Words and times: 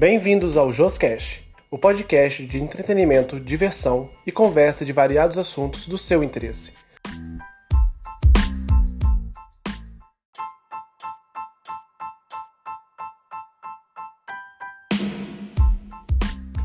Bem-vindos 0.00 0.56
ao 0.56 0.72
Joscast, 0.72 1.46
o 1.70 1.76
podcast 1.76 2.46
de 2.46 2.58
entretenimento, 2.58 3.38
diversão 3.38 4.08
e 4.26 4.32
conversa 4.32 4.82
de 4.82 4.94
variados 4.94 5.36
assuntos 5.36 5.86
do 5.86 5.98
seu 5.98 6.24
interesse. 6.24 6.72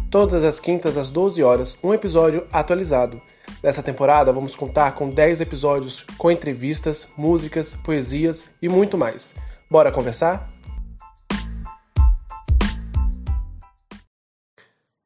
Todas 0.10 0.46
as 0.46 0.62
quintas 0.62 0.96
às 0.96 1.10
12 1.10 1.44
horas, 1.44 1.78
um 1.84 1.94
episódio 1.94 2.48
atualizado. 2.54 3.22
Nessa 3.62 3.84
temporada, 3.84 4.32
vamos 4.32 4.56
contar 4.56 4.94
com 4.94 5.10
10 5.10 5.42
episódios 5.42 6.06
com 6.18 6.32
entrevistas, 6.32 7.06
músicas, 7.18 7.76
poesias 7.84 8.46
e 8.62 8.70
muito 8.70 8.98
mais. 8.98 9.36
Bora 9.70 9.92
conversar? 9.92 10.55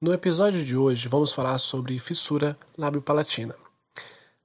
No 0.02 0.14
episódio 0.14 0.64
de 0.64 0.78
hoje, 0.78 1.10
vamos 1.10 1.34
falar 1.34 1.58
sobre 1.58 2.00
fissura 2.00 2.58
lábio-palatina. 2.78 3.54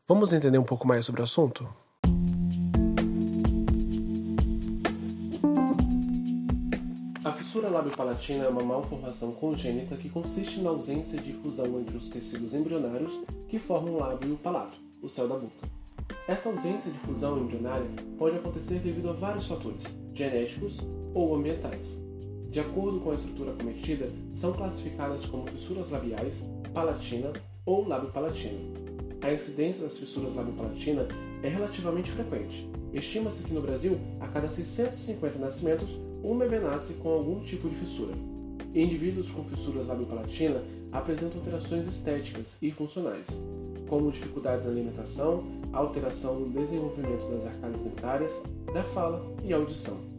Vamos 0.09 0.33
entender 0.33 0.59
um 0.59 0.65
pouco 0.65 0.85
mais 0.85 1.07
sobre 1.07 1.21
o 1.21 1.25
assunto? 1.25 1.65
A 7.25 7.31
fissura 7.31 7.69
lábio-palatina 7.69 8.47
é 8.47 8.49
uma 8.49 8.65
malformação 8.65 9.31
congênita 9.31 9.97
que 9.97 10.09
consiste 10.09 10.59
na 10.59 10.71
ausência 10.71 11.21
de 11.21 11.33
fusão 11.35 11.79
entre 11.79 11.97
os 11.97 12.09
tecidos 12.09 12.53
embrionários 12.53 13.13
que 13.47 13.61
formam 13.61 13.95
o 13.95 14.01
lábio 14.01 14.31
e 14.31 14.33
o 14.33 14.37
palato, 14.37 14.77
o 15.01 15.09
céu 15.09 15.29
da 15.29 15.37
boca. 15.37 15.69
Esta 16.27 16.49
ausência 16.49 16.91
de 16.91 16.99
fusão 16.99 17.39
embrionária 17.39 17.87
pode 18.19 18.35
acontecer 18.35 18.81
devido 18.81 19.09
a 19.09 19.13
vários 19.13 19.47
fatores, 19.47 19.97
genéticos 20.13 20.81
ou 21.15 21.33
ambientais. 21.33 22.03
De 22.55 22.61
acordo 22.61 23.01
com 23.01 23.11
a 23.11 23.15
estrutura 23.15 23.51
acometida, 23.51 24.09
são 24.33 24.53
classificadas 24.53 25.27
como 25.27 25.45
fissuras 25.45 25.91
labiais, 25.91 26.45
palatina 26.73 27.33
ou 27.67 27.85
lábio-palatina. 27.85 28.61
A 29.21 29.33
incidência 29.33 29.83
das 29.83 29.99
fissuras 29.99 30.37
lábio-palatina 30.37 31.09
é 31.43 31.49
relativamente 31.49 32.13
frequente. 32.13 32.71
Estima-se 32.93 33.43
que 33.43 33.53
no 33.53 33.61
Brasil, 33.61 33.99
a 34.21 34.29
cada 34.29 34.49
650 34.49 35.37
nascimentos, 35.37 35.91
um 36.23 36.39
bebê 36.39 36.61
nasce 36.61 36.93
com 36.95 37.09
algum 37.09 37.41
tipo 37.41 37.69
de 37.69 37.75
fissura. 37.75 38.15
Indivíduos 38.73 39.33
com 39.33 39.43
fissuras 39.43 39.89
lábio-palatina 39.89 40.63
apresentam 40.93 41.39
alterações 41.39 41.89
estéticas 41.89 42.57
e 42.63 42.71
funcionais, 42.71 43.37
como 43.89 44.13
dificuldades 44.13 44.65
na 44.65 44.71
alimentação, 44.71 45.43
alteração 45.73 46.39
no 46.39 46.51
desenvolvimento 46.51 47.29
das 47.33 47.47
arcádias 47.47 47.83
dentárias, 47.83 48.41
da 48.73 48.85
fala 48.85 49.27
e 49.43 49.53
audição. 49.53 50.14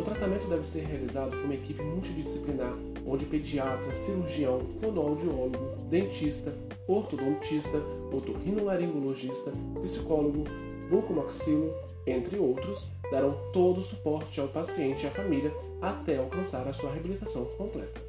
O 0.00 0.02
tratamento 0.02 0.48
deve 0.48 0.66
ser 0.66 0.86
realizado 0.86 1.32
por 1.32 1.44
uma 1.44 1.52
equipe 1.52 1.82
multidisciplinar, 1.82 2.72
onde 3.06 3.26
pediatra, 3.26 3.92
cirurgião, 3.92 4.60
fonoaudiólogo, 4.80 5.76
dentista, 5.90 6.54
ortodontista, 6.88 7.76
otorrinolaringologista, 8.10 9.52
psicólogo, 9.82 10.44
bucomaxilo, 10.88 11.74
entre 12.06 12.38
outros, 12.38 12.88
darão 13.10 13.36
todo 13.52 13.80
o 13.80 13.84
suporte 13.84 14.40
ao 14.40 14.48
paciente 14.48 15.04
e 15.04 15.06
à 15.06 15.10
família 15.10 15.52
até 15.82 16.16
alcançar 16.16 16.66
a 16.66 16.72
sua 16.72 16.92
reabilitação 16.92 17.44
completa. 17.58 18.00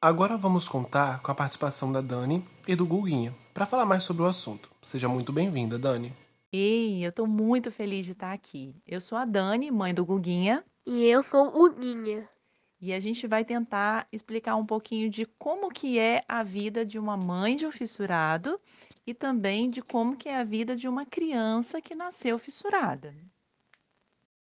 Agora 0.00 0.38
vamos 0.38 0.66
contar 0.66 1.20
com 1.20 1.30
a 1.30 1.34
participação 1.34 1.92
da 1.92 2.00
Dani 2.00 2.42
e 2.66 2.74
do 2.74 2.86
Guguinha 2.86 3.34
para 3.52 3.66
falar 3.66 3.84
mais 3.84 4.04
sobre 4.04 4.22
o 4.22 4.26
assunto. 4.26 4.70
Seja 4.80 5.06
muito 5.06 5.34
bem-vinda, 5.34 5.78
Dani. 5.78 6.23
Ei, 6.56 7.04
eu 7.04 7.10
tô 7.10 7.26
muito 7.26 7.72
feliz 7.72 8.06
de 8.06 8.12
estar 8.12 8.32
aqui. 8.32 8.76
Eu 8.86 9.00
sou 9.00 9.18
a 9.18 9.24
Dani, 9.24 9.72
mãe 9.72 9.92
do 9.92 10.06
Guguinha, 10.06 10.64
E 10.86 11.02
eu 11.02 11.20
sou 11.20 11.50
o 11.52 11.66
Ninha. 11.66 12.28
e 12.80 12.92
a 12.92 13.00
gente 13.00 13.26
vai 13.26 13.44
tentar 13.44 14.06
explicar 14.12 14.54
um 14.54 14.64
pouquinho 14.64 15.10
de 15.10 15.26
como 15.36 15.68
que 15.68 15.98
é 15.98 16.22
a 16.28 16.44
vida 16.44 16.86
de 16.86 16.96
uma 16.96 17.16
mãe 17.16 17.56
de 17.56 17.66
um 17.66 17.72
fissurado 17.72 18.60
e 19.04 19.12
também 19.12 19.68
de 19.68 19.82
como 19.82 20.14
que 20.16 20.28
é 20.28 20.36
a 20.36 20.44
vida 20.44 20.76
de 20.76 20.86
uma 20.86 21.04
criança 21.04 21.80
que 21.80 21.96
nasceu 21.96 22.38
fissurada. 22.38 23.12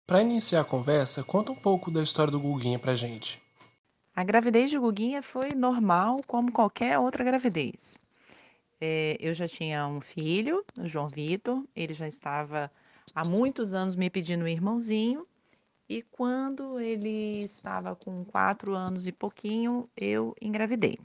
Para 0.08 0.24
iniciar 0.24 0.62
a 0.62 0.66
conversa, 0.66 1.24
conta 1.24 1.52
um 1.52 1.56
pouco 1.56 1.92
da 1.92 2.02
história 2.02 2.32
do 2.32 2.40
Guguinha 2.40 2.80
pra 2.80 2.96
gente. 2.96 3.40
A 4.16 4.24
gravidez 4.24 4.72
de 4.72 4.80
Guguinha 4.80 5.22
foi 5.22 5.50
normal, 5.56 6.22
como 6.26 6.52
qualquer 6.52 6.98
outra 6.98 7.24
gravidez. 7.24 8.01
É, 8.84 9.16
eu 9.20 9.32
já 9.36 9.48
tinha 9.48 9.88
um 9.88 10.02
filho, 10.02 10.66
o 10.76 10.88
João 10.88 11.08
Vitor, 11.08 11.64
ele 11.76 11.94
já 11.94 12.08
estava 12.08 12.72
há 13.14 13.24
muitos 13.24 13.76
anos 13.76 13.96
me 13.96 14.10
pedindo 14.10 14.44
um 14.44 14.48
irmãozinho, 14.48 15.28
e 15.88 16.02
quando 16.02 16.80
ele 16.80 17.44
estava 17.44 17.96
com 17.96 18.26
quatro 18.26 18.74
anos 18.74 19.06
e 19.06 19.12
pouquinho, 19.12 19.88
eu 19.96 20.34
engravidei. 20.42 20.98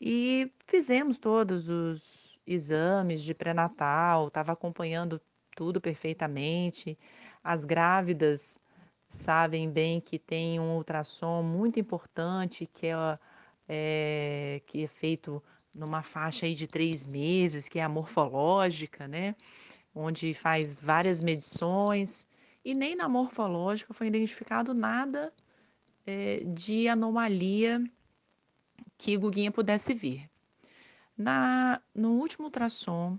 E 0.00 0.52
fizemos 0.66 1.18
todos 1.18 1.68
os 1.68 2.38
exames 2.46 3.22
de 3.22 3.34
pré-natal, 3.34 4.28
estava 4.28 4.52
acompanhando 4.52 5.20
tudo 5.56 5.80
perfeitamente. 5.80 6.96
As 7.42 7.64
grávidas 7.64 8.58
sabem 9.08 9.68
bem 9.68 10.00
que 10.00 10.18
tem 10.18 10.60
um 10.60 10.76
ultrassom 10.76 11.42
muito 11.42 11.80
importante 11.80 12.66
que 12.66 12.86
é, 12.86 13.18
é, 13.68 14.62
que 14.66 14.84
é 14.84 14.86
feito 14.86 15.42
numa 15.74 16.02
faixa 16.02 16.46
aí 16.46 16.54
de 16.54 16.66
três 16.66 17.04
meses, 17.04 17.68
que 17.68 17.78
é 17.78 17.82
a 17.82 17.88
morfológica, 17.88 19.08
né? 19.08 19.34
Onde 19.94 20.34
faz 20.34 20.74
várias 20.74 21.22
medições 21.22 22.28
e 22.64 22.74
nem 22.74 22.94
na 22.94 23.08
morfológica 23.08 23.92
foi 23.92 24.06
identificado 24.06 24.72
nada 24.72 25.32
é, 26.06 26.42
de 26.44 26.88
anomalia 26.88 27.82
que 28.96 29.16
Guguinha 29.16 29.50
pudesse 29.50 29.94
vir. 29.94 30.30
Na, 31.16 31.80
no 31.94 32.12
último 32.12 32.46
ultrassom, 32.46 33.18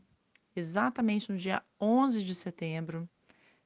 exatamente 0.55 1.31
no 1.31 1.37
dia 1.37 1.61
11 1.79 2.23
de 2.23 2.33
setembro, 2.33 3.07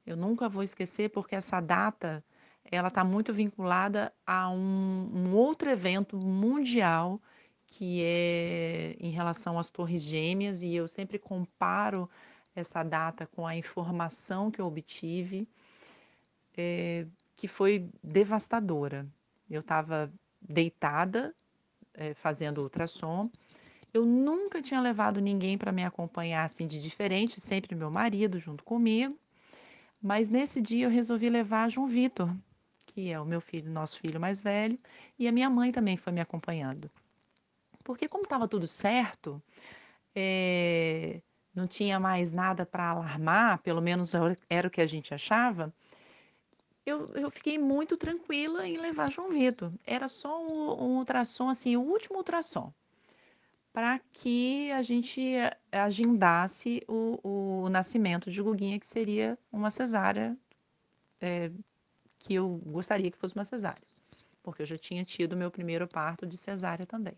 eu 0.06 0.18
nunca 0.18 0.50
vou 0.50 0.64
esquecer 0.64 1.10
porque 1.10 1.36
essa 1.36 1.60
data 1.60 2.24
ela 2.64 2.88
está 2.88 3.04
muito 3.04 3.34
vinculada 3.34 4.14
a 4.26 4.50
um, 4.50 5.10
um 5.14 5.34
outro 5.34 5.70
evento 5.70 6.18
mundial 6.18 7.22
que 7.68 8.02
é 8.04 8.96
em 9.00 9.12
relação 9.12 9.60
às 9.60 9.70
Torres 9.70 10.02
Gêmeas 10.02 10.64
e 10.64 10.74
eu 10.74 10.88
sempre 10.88 11.20
comparo 11.20 12.10
essa 12.56 12.82
data 12.82 13.28
com 13.28 13.46
a 13.46 13.56
informação 13.56 14.50
que 14.50 14.60
eu 14.60 14.66
obtive, 14.66 15.48
é, 16.58 17.06
que 17.36 17.48
foi 17.48 17.88
devastadora. 18.04 19.06
Eu 19.50 19.60
estava 19.60 20.12
deitada 20.42 21.36
é, 21.94 22.14
fazendo 22.14 22.62
ultrassom. 22.64 23.30
Eu 23.94 24.06
nunca 24.06 24.62
tinha 24.62 24.82
levado 24.82 25.22
ninguém 25.22 25.58
para 25.58 25.72
me 25.72 25.84
acompanhar 25.84 26.46
assim 26.46 26.68
de 26.68 26.82
diferente, 26.82 27.40
sempre 27.40 27.76
meu 27.76 27.92
marido 27.92 28.40
junto 28.40 28.64
comigo. 28.64 29.18
Mas 30.02 30.30
nesse 30.30 30.62
dia 30.62 30.86
eu 30.86 30.90
resolvi 30.90 31.30
levar 31.30 31.70
João 31.70 31.88
Vitor, 31.88 32.34
que 32.86 33.12
é 33.12 33.20
o 33.20 33.26
meu 33.26 33.42
filho, 33.42 33.70
nosso 33.72 34.00
filho 34.00 34.20
mais 34.20 34.42
velho, 34.42 34.78
e 35.18 35.28
a 35.28 35.32
minha 35.32 35.50
mãe 35.50 35.72
também 35.72 35.98
foi 35.98 36.14
me 36.14 36.22
acompanhando. 36.22 36.90
Porque 37.88 38.10
como 38.10 38.26
estava 38.26 38.50
tudo 38.50 38.68
certo, 38.68 39.42
é, 40.14 41.22
não 41.56 41.66
tinha 41.66 41.98
mais 41.98 42.34
nada 42.34 42.66
para 42.66 42.90
alarmar, 42.90 43.60
pelo 43.60 43.82
menos 43.82 44.12
era 44.50 44.68
o 44.68 44.70
que 44.70 44.82
a 44.82 44.86
gente 44.86 45.14
achava, 45.14 45.74
eu, 46.86 47.08
eu, 47.16 47.32
fiquei 47.32 47.58
muito 47.58 47.96
tranquila 47.96 48.68
em 48.68 48.78
levar 48.78 49.10
João 49.10 49.30
Vitor. 49.30 49.72
Era 49.86 50.10
só 50.10 50.38
um, 50.46 50.84
um 50.84 50.98
ultrassom, 50.98 51.48
assim, 51.48 51.78
o 51.78 51.82
último 51.82 52.18
ultrassom, 52.18 52.74
para 53.72 54.00
que 54.12 54.70
a 54.74 54.82
gente 54.82 55.22
agendasse 55.72 56.84
o, 56.90 57.20
o, 57.64 57.70
nascimento 57.70 58.30
de 58.30 58.42
Guguinha, 58.42 58.82
que 58.82 58.88
seria 58.88 59.38
uma 59.50 59.72
cesárea, 59.72 60.38
é, 61.22 61.50
que 62.20 62.34
eu 62.34 62.50
gostaria 62.66 63.10
que 63.10 63.18
fosse 63.18 63.36
uma 63.36 63.46
cesárea, 63.46 63.88
porque 64.44 64.64
eu 64.64 64.66
já 64.66 64.78
tinha 64.78 65.06
tido 65.06 65.38
meu 65.38 65.50
primeiro 65.50 65.88
parto 65.88 66.28
de 66.28 66.36
cesárea 66.36 66.86
também. 66.86 67.18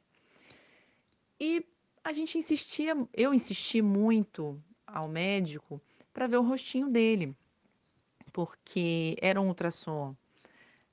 E 1.39 1.65
a 2.03 2.11
gente 2.11 2.37
insistia, 2.37 2.95
eu 3.13 3.33
insisti 3.33 3.81
muito 3.81 4.61
ao 4.85 5.07
médico 5.07 5.81
para 6.13 6.27
ver 6.27 6.37
o 6.37 6.43
rostinho 6.43 6.89
dele 6.89 7.35
porque 8.31 9.17
era 9.21 9.41
um 9.41 9.47
ultrassom 9.47 10.15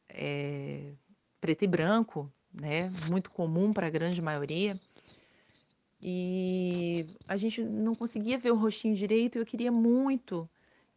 é, 0.09 0.93
preto 1.41 1.63
e 1.63 1.67
branco, 1.67 2.33
né? 2.53 2.91
Muito 3.09 3.31
comum 3.31 3.73
para 3.73 3.87
a 3.87 3.91
grande 3.91 4.21
maioria. 4.21 4.81
E 6.01 7.07
a 7.27 7.37
gente 7.37 7.63
não 7.63 7.95
conseguia 7.95 8.39
ver 8.39 8.53
o 8.53 8.57
rostinho 8.57 8.95
direito. 8.95 9.37
E 9.37 9.41
eu 9.41 9.47
queria 9.47 9.73
muito 9.73 10.49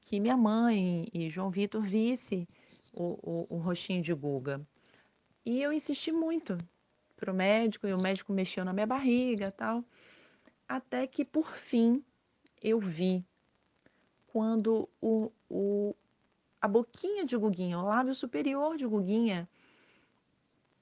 que 0.01 0.19
minha 0.19 0.37
mãe 0.37 1.07
e 1.13 1.29
João 1.29 1.49
Vitor 1.49 1.81
visse 1.81 2.47
o, 2.93 3.47
o, 3.49 3.55
o 3.55 3.57
rostinho 3.57 4.01
de 4.01 4.13
Guga. 4.13 4.61
E 5.45 5.61
eu 5.61 5.73
insisti 5.73 6.11
muito 6.11 6.57
para 7.19 7.31
o 7.31 7.35
médico, 7.35 7.87
e 7.87 7.93
o 7.93 8.01
médico 8.01 8.31
mexeu 8.31 8.63
na 8.63 8.73
minha 8.73 8.87
barriga 8.87 9.51
tal. 9.51 9.83
Até 10.67 11.05
que, 11.05 11.25
por 11.25 11.53
fim, 11.53 12.03
eu 12.61 12.79
vi 12.79 13.25
quando 14.27 14.87
o, 15.01 15.31
o, 15.49 15.95
a 16.61 16.67
boquinha 16.67 17.25
de 17.25 17.35
Guguinha, 17.35 17.79
o 17.79 17.85
lábio 17.85 18.13
superior 18.15 18.77
de 18.77 18.85
Guguinha, 18.85 19.49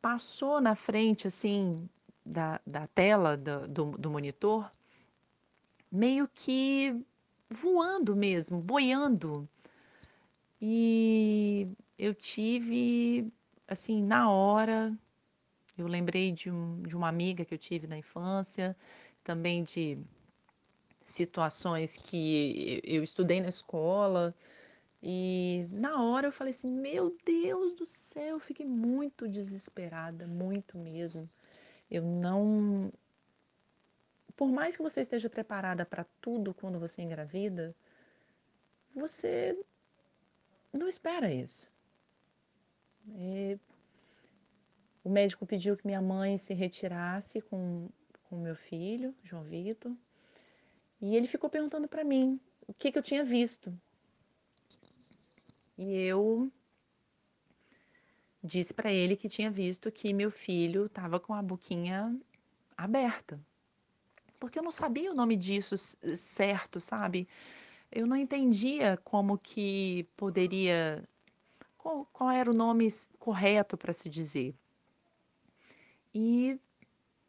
passou 0.02 0.62
na 0.62 0.76
frente, 0.76 1.28
assim, 1.28 1.90
da, 2.26 2.62
da 2.66 2.88
tela 2.88 3.36
do, 3.36 3.68
do, 3.68 3.86
do 3.98 4.10
monitor, 4.10 4.72
meio 5.92 6.28
que 6.28 6.96
voando 7.50 8.16
mesmo, 8.16 8.62
boiando. 8.62 9.48
E 10.62 11.70
eu 11.98 12.14
tive, 12.14 13.32
assim, 13.68 14.04
na 14.04 14.30
hora, 14.30 14.98
eu 15.78 15.88
lembrei 15.88 16.32
de, 16.32 16.50
um, 16.50 16.82
de 16.82 16.96
uma 16.96 17.08
amiga 17.08 17.46
que 17.46 17.54
eu 17.54 17.58
tive 17.58 17.88
na 17.88 17.98
infância, 17.98 18.76
também 19.24 19.64
de 19.64 19.98
situações 21.04 21.98
que 21.98 22.82
eu 22.84 23.04
estudei 23.04 23.42
na 23.42 23.50
escola. 23.50 24.36
E 25.02 25.68
na 25.72 26.04
hora 26.04 26.28
eu 26.28 26.32
falei 26.32 26.52
assim: 26.52 26.70
Meu 26.70 27.16
Deus 27.24 27.74
do 27.74 27.86
céu, 27.86 28.36
eu 28.36 28.40
fiquei 28.40 28.66
muito 28.66 29.28
desesperada, 29.28 30.28
muito 30.28 30.78
mesmo. 30.78 31.30
Eu 31.90 32.04
não. 32.04 32.92
Por 34.36 34.50
mais 34.52 34.78
que 34.78 34.84
você 34.84 35.02
esteja 35.02 35.30
preparada 35.30 35.86
para 35.86 36.06
tudo 36.22 36.54
quando 36.54 36.80
você 36.80 37.02
engravida, 37.02 37.76
você 38.94 39.58
não 40.74 40.88
espera 40.88 41.32
isso. 41.34 41.70
E 43.16 43.58
o 45.08 45.10
médico 45.10 45.46
pediu 45.46 45.78
que 45.78 45.88
minha 45.88 46.02
mãe 46.02 46.38
se 46.38 46.54
retirasse 46.54 47.40
com 47.40 47.88
o 48.30 48.36
meu 48.36 48.58
filho, 48.58 49.16
João 49.24 49.42
Vitor, 49.42 49.94
e 51.00 51.16
ele 51.16 51.28
ficou 51.28 51.50
perguntando 51.50 51.88
para 51.88 52.04
mim 52.04 52.38
o 52.68 52.74
que, 52.74 52.92
que 52.92 52.98
eu 53.00 53.02
tinha 53.02 53.24
visto. 53.24 53.74
E 55.78 55.94
eu 55.94 56.52
disse 58.44 58.74
para 58.74 58.92
ele 58.92 59.16
que 59.16 59.30
tinha 59.30 59.50
visto 59.50 59.90
que 59.90 60.12
meu 60.12 60.30
filho 60.30 60.88
estava 60.88 61.22
com 61.22 61.34
a 61.34 61.42
boquinha 61.42 62.14
aberta. 62.76 63.40
Porque 64.38 64.60
eu 64.60 64.64
não 64.64 64.72
sabia 64.72 65.10
o 65.10 65.16
nome 65.16 65.38
disso 65.38 65.76
certo, 66.18 66.82
sabe? 66.82 67.30
Eu 67.90 68.06
não 68.06 68.18
entendia 68.18 69.00
como 69.06 69.38
que 69.38 70.06
poderia. 70.18 71.02
Qual, 71.78 72.06
qual 72.12 72.30
era 72.30 72.52
o 72.52 72.54
nome 72.54 72.90
correto 73.18 73.78
para 73.78 73.94
se 73.94 74.10
dizer. 74.10 74.54
E, 76.20 76.60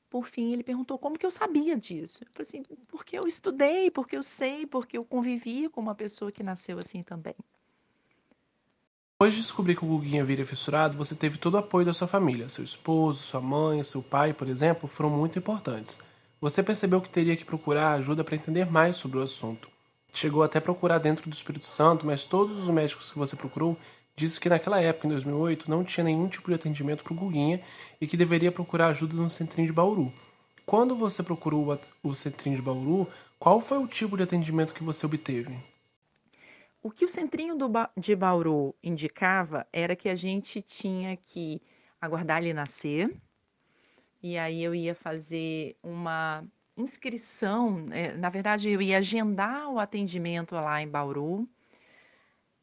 por 0.08 0.24
fim, 0.24 0.50
ele 0.50 0.62
perguntou 0.62 0.98
como 0.98 1.18
que 1.18 1.26
eu 1.26 1.30
sabia 1.30 1.76
disso. 1.76 2.24
Eu 2.24 2.28
falei 2.32 2.42
assim: 2.48 2.62
porque 2.86 3.18
eu 3.18 3.28
estudei, 3.28 3.90
porque 3.90 4.16
eu 4.16 4.22
sei, 4.22 4.66
porque 4.66 4.96
eu 4.96 5.04
convivi 5.04 5.68
com 5.68 5.78
uma 5.78 5.94
pessoa 5.94 6.32
que 6.32 6.42
nasceu 6.42 6.78
assim 6.78 7.02
também. 7.02 7.34
Depois 9.12 9.34
de 9.34 9.42
descobrir 9.42 9.76
que 9.76 9.84
o 9.84 9.88
Guguinha 9.88 10.24
vira 10.24 10.46
fissurado, 10.46 10.96
você 10.96 11.14
teve 11.14 11.36
todo 11.36 11.54
o 11.54 11.58
apoio 11.58 11.84
da 11.84 11.92
sua 11.92 12.08
família. 12.08 12.48
Seu 12.48 12.64
esposo, 12.64 13.22
sua 13.22 13.42
mãe, 13.42 13.84
seu 13.84 14.02
pai, 14.02 14.32
por 14.32 14.48
exemplo, 14.48 14.88
foram 14.88 15.10
muito 15.10 15.38
importantes. 15.38 16.00
Você 16.40 16.62
percebeu 16.62 17.02
que 17.02 17.10
teria 17.10 17.36
que 17.36 17.44
procurar 17.44 17.92
ajuda 17.92 18.24
para 18.24 18.36
entender 18.36 18.70
mais 18.70 18.96
sobre 18.96 19.18
o 19.18 19.22
assunto. 19.22 19.68
Chegou 20.14 20.42
até 20.42 20.60
procurar 20.60 20.98
dentro 20.98 21.28
do 21.28 21.34
Espírito 21.34 21.66
Santo, 21.66 22.06
mas 22.06 22.24
todos 22.24 22.56
os 22.56 22.68
médicos 22.68 23.10
que 23.10 23.18
você 23.18 23.36
procurou 23.36 23.76
disse 24.18 24.40
que 24.40 24.48
naquela 24.48 24.80
época, 24.80 25.06
em 25.06 25.10
2008, 25.10 25.70
não 25.70 25.84
tinha 25.84 26.02
nenhum 26.02 26.28
tipo 26.28 26.48
de 26.48 26.54
atendimento 26.54 27.04
para 27.04 27.12
o 27.12 27.16
Guguinha 27.16 27.62
e 28.00 28.06
que 28.06 28.16
deveria 28.16 28.50
procurar 28.50 28.88
ajuda 28.88 29.14
no 29.14 29.30
Centrinho 29.30 29.68
de 29.68 29.72
Bauru. 29.72 30.12
Quando 30.66 30.96
você 30.96 31.22
procurou 31.22 31.78
o 32.02 32.14
Centrinho 32.14 32.56
de 32.56 32.62
Bauru, 32.62 33.06
qual 33.38 33.60
foi 33.60 33.78
o 33.78 33.86
tipo 33.86 34.16
de 34.16 34.24
atendimento 34.24 34.74
que 34.74 34.82
você 34.82 35.06
obteve? 35.06 35.56
O 36.82 36.90
que 36.90 37.04
o 37.04 37.08
centrinho 37.08 37.56
ba 37.68 37.90
de 37.96 38.14
Bauru 38.14 38.74
indicava 38.82 39.66
era 39.72 39.94
que 39.94 40.08
a 40.08 40.16
gente 40.16 40.60
tinha 40.62 41.16
que 41.16 41.60
aguardar 42.00 42.42
ele 42.42 42.52
nascer, 42.52 43.14
e 44.22 44.36
aí 44.36 44.62
eu 44.62 44.74
ia 44.74 44.94
fazer 44.94 45.76
uma 45.82 46.44
inscrição, 46.76 47.78
né, 47.78 48.12
na 48.14 48.30
verdade 48.30 48.68
eu 48.68 48.80
ia 48.80 48.98
agendar 48.98 49.68
o 49.68 49.78
atendimento 49.78 50.54
lá 50.54 50.80
em 50.80 50.88
Bauru, 50.88 51.48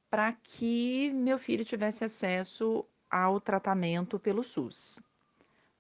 para 0.09 0.33
que 0.33 1.11
meu 1.13 1.37
filho 1.37 1.65
tivesse 1.65 2.03
acesso 2.03 2.85
ao 3.09 3.39
tratamento 3.39 4.19
pelo 4.19 4.43
SUS. 4.43 4.99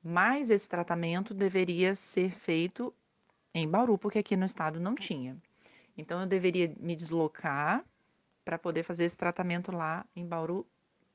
Mas 0.03 0.49
esse 0.49 0.69
tratamento 0.69 1.33
deveria 1.33 1.95
ser 1.95 2.31
feito 2.31 2.93
em 3.53 3.67
Bauru, 3.67 3.97
porque 3.97 4.19
aqui 4.19 4.35
no 4.35 4.45
estado 4.45 4.79
não 4.79 4.95
tinha. 4.95 5.37
Então 5.97 6.21
eu 6.21 6.27
deveria 6.27 6.73
me 6.79 6.95
deslocar 6.95 7.83
para 8.43 8.59
poder 8.59 8.83
fazer 8.83 9.05
esse 9.05 9.17
tratamento 9.17 9.71
lá 9.71 10.05
em 10.15 10.25
Bauru 10.25 10.67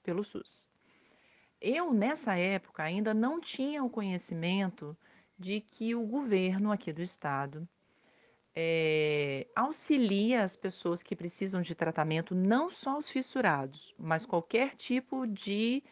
pelo 0.03 0.25
SUS. 0.25 0.69
Eu, 1.61 1.93
nessa 1.93 2.37
época, 2.37 2.83
ainda 2.83 3.13
não 3.13 3.41
tinha 3.41 3.85
o 3.85 3.91
conhecimento 3.91 4.97
de 5.39 5.61
que 5.61 5.95
o 5.95 6.07
governo 6.07 6.73
aqui 6.73 6.93
do 6.93 7.03
estado 7.03 7.69
é, 8.55 9.47
auxilia 9.55 10.43
as 10.43 10.57
pessoas 10.57 11.03
que 11.03 11.15
precisam 11.15 11.63
de 11.63 11.75
tratamento, 11.75 12.35
não 12.35 12.71
só 12.71 12.99
os 12.99 13.09
fissurados, 13.09 13.95
mas 13.99 14.27
qualquer 14.27 14.75
tipo 14.77 15.27
de 15.27 15.83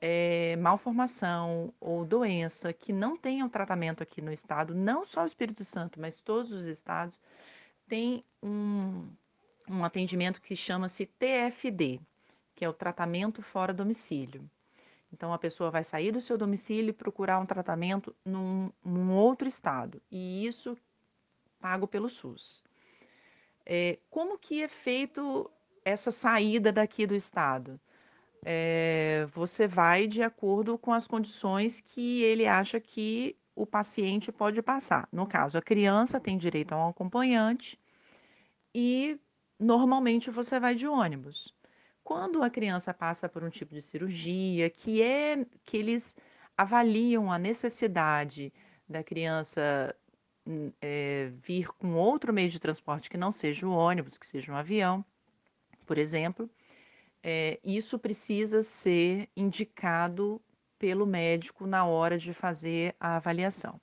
é, 0.00 0.56
malformação 0.56 1.72
ou 1.80 2.04
doença 2.04 2.72
que 2.72 2.92
não 2.92 3.16
tenham 3.16 3.48
tratamento 3.48 4.02
aqui 4.02 4.20
no 4.20 4.32
estado, 4.32 4.74
não 4.74 5.04
só 5.04 5.22
o 5.22 5.26
Espírito 5.26 5.64
Santo, 5.64 6.00
mas 6.00 6.20
todos 6.20 6.52
os 6.52 6.66
estados, 6.66 7.20
tem 7.88 8.24
um, 8.42 9.08
um 9.68 9.84
atendimento 9.84 10.40
que 10.40 10.54
chama-se 10.54 11.06
TFD, 11.06 12.00
que 12.54 12.64
é 12.64 12.68
o 12.68 12.72
tratamento 12.72 13.42
fora 13.42 13.72
domicílio. 13.72 14.48
Então, 15.12 15.32
a 15.32 15.38
pessoa 15.38 15.70
vai 15.70 15.82
sair 15.82 16.12
do 16.12 16.20
seu 16.20 16.36
domicílio 16.36 16.90
e 16.90 16.92
procurar 16.92 17.38
um 17.38 17.46
tratamento 17.46 18.14
num, 18.24 18.70
num 18.84 19.12
outro 19.12 19.48
estado, 19.48 20.02
e 20.10 20.46
isso 20.46 20.76
pago 21.60 21.86
pelo 21.86 22.08
SUS. 22.08 22.62
É, 23.64 23.98
como 24.10 24.38
que 24.38 24.62
é 24.62 24.68
feito 24.68 25.50
essa 25.84 26.10
saída 26.10 26.72
daqui 26.72 27.06
do 27.06 27.14
estado? 27.14 27.78
É, 28.44 29.26
você 29.32 29.66
vai 29.66 30.06
de 30.06 30.22
acordo 30.22 30.78
com 30.78 30.92
as 30.92 31.06
condições 31.06 31.80
que 31.80 32.22
ele 32.22 32.46
acha 32.46 32.80
que 32.80 33.36
o 33.54 33.66
paciente 33.66 34.30
pode 34.30 34.62
passar. 34.62 35.08
No 35.12 35.26
caso, 35.26 35.58
a 35.58 35.62
criança 35.62 36.20
tem 36.20 36.36
direito 36.36 36.72
a 36.72 36.86
um 36.86 36.88
acompanhante 36.88 37.78
e 38.74 39.18
normalmente 39.58 40.30
você 40.30 40.60
vai 40.60 40.74
de 40.74 40.86
ônibus. 40.86 41.54
Quando 42.04 42.42
a 42.42 42.48
criança 42.48 42.94
passa 42.94 43.28
por 43.28 43.44
um 43.44 43.50
tipo 43.50 43.74
de 43.74 43.82
cirurgia, 43.82 44.70
que 44.70 45.02
é 45.02 45.44
que 45.64 45.76
eles 45.76 46.16
avaliam 46.56 47.30
a 47.30 47.38
necessidade 47.38 48.52
da 48.88 49.02
criança 49.02 49.94
é, 50.80 51.30
vir 51.42 51.68
com 51.68 51.94
outro 51.94 52.32
meio 52.32 52.48
de 52.48 52.58
transporte 52.58 53.10
que 53.10 53.16
não 53.16 53.30
seja 53.30 53.66
o 53.66 53.72
ônibus, 53.72 54.18
que 54.18 54.26
seja 54.26 54.52
um 54.52 54.56
avião, 54.56 55.04
por 55.86 55.98
exemplo, 55.98 56.50
é, 57.22 57.58
isso 57.64 57.98
precisa 57.98 58.62
ser 58.62 59.28
indicado 59.36 60.40
pelo 60.78 61.06
médico 61.06 61.66
na 61.66 61.84
hora 61.84 62.16
de 62.16 62.32
fazer 62.32 62.94
a 63.00 63.16
avaliação. 63.16 63.80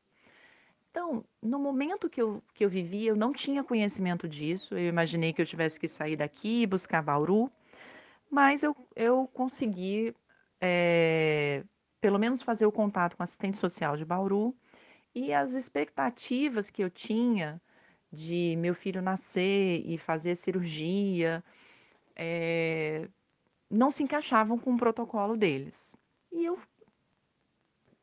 Então, 0.90 1.26
no 1.42 1.60
momento 1.60 2.10
que 2.10 2.22
eu, 2.22 2.42
que 2.54 2.64
eu 2.64 2.70
vivi, 2.70 3.06
eu 3.06 3.18
não 3.18 3.34
tinha 3.34 3.64
conhecimento 3.64 4.30
disso. 4.30 4.76
Eu 4.76 4.88
imaginei 4.88 5.34
que 5.34 5.42
eu 5.42 5.46
tivesse 5.46 5.78
que 5.78 5.90
sair 5.90 6.16
daqui 6.16 6.62
e 6.62 6.66
buscar 6.66 7.02
Bauru, 7.02 7.52
mas 8.32 8.64
eu, 8.64 8.74
eu 8.96 9.28
consegui, 9.34 10.16
é, 10.62 11.64
pelo 12.00 12.18
menos, 12.18 12.42
fazer 12.42 12.66
o 12.66 12.72
contato 12.72 13.18
com 13.18 13.24
a 13.24 13.26
assistente 13.26 13.58
social 13.58 13.98
de 13.98 14.06
Bauru 14.06 14.56
e 15.16 15.34
as 15.34 15.54
expectativas 15.54 16.70
que 16.70 16.84
eu 16.84 16.90
tinha 16.90 17.62
de 18.12 18.56
meu 18.58 18.76
filho 18.76 19.02
nascer 19.02 19.82
e 19.86 19.98
fazer 19.98 20.36
cirurgia 20.36 21.42
é, 22.16 23.08
não 23.70 23.90
se 23.90 24.04
encaixavam 24.04 24.60
com 24.60 24.74
o 24.74 24.78
protocolo 24.78 25.38
deles. 25.38 25.98
E 26.32 26.46
eu 26.46 26.60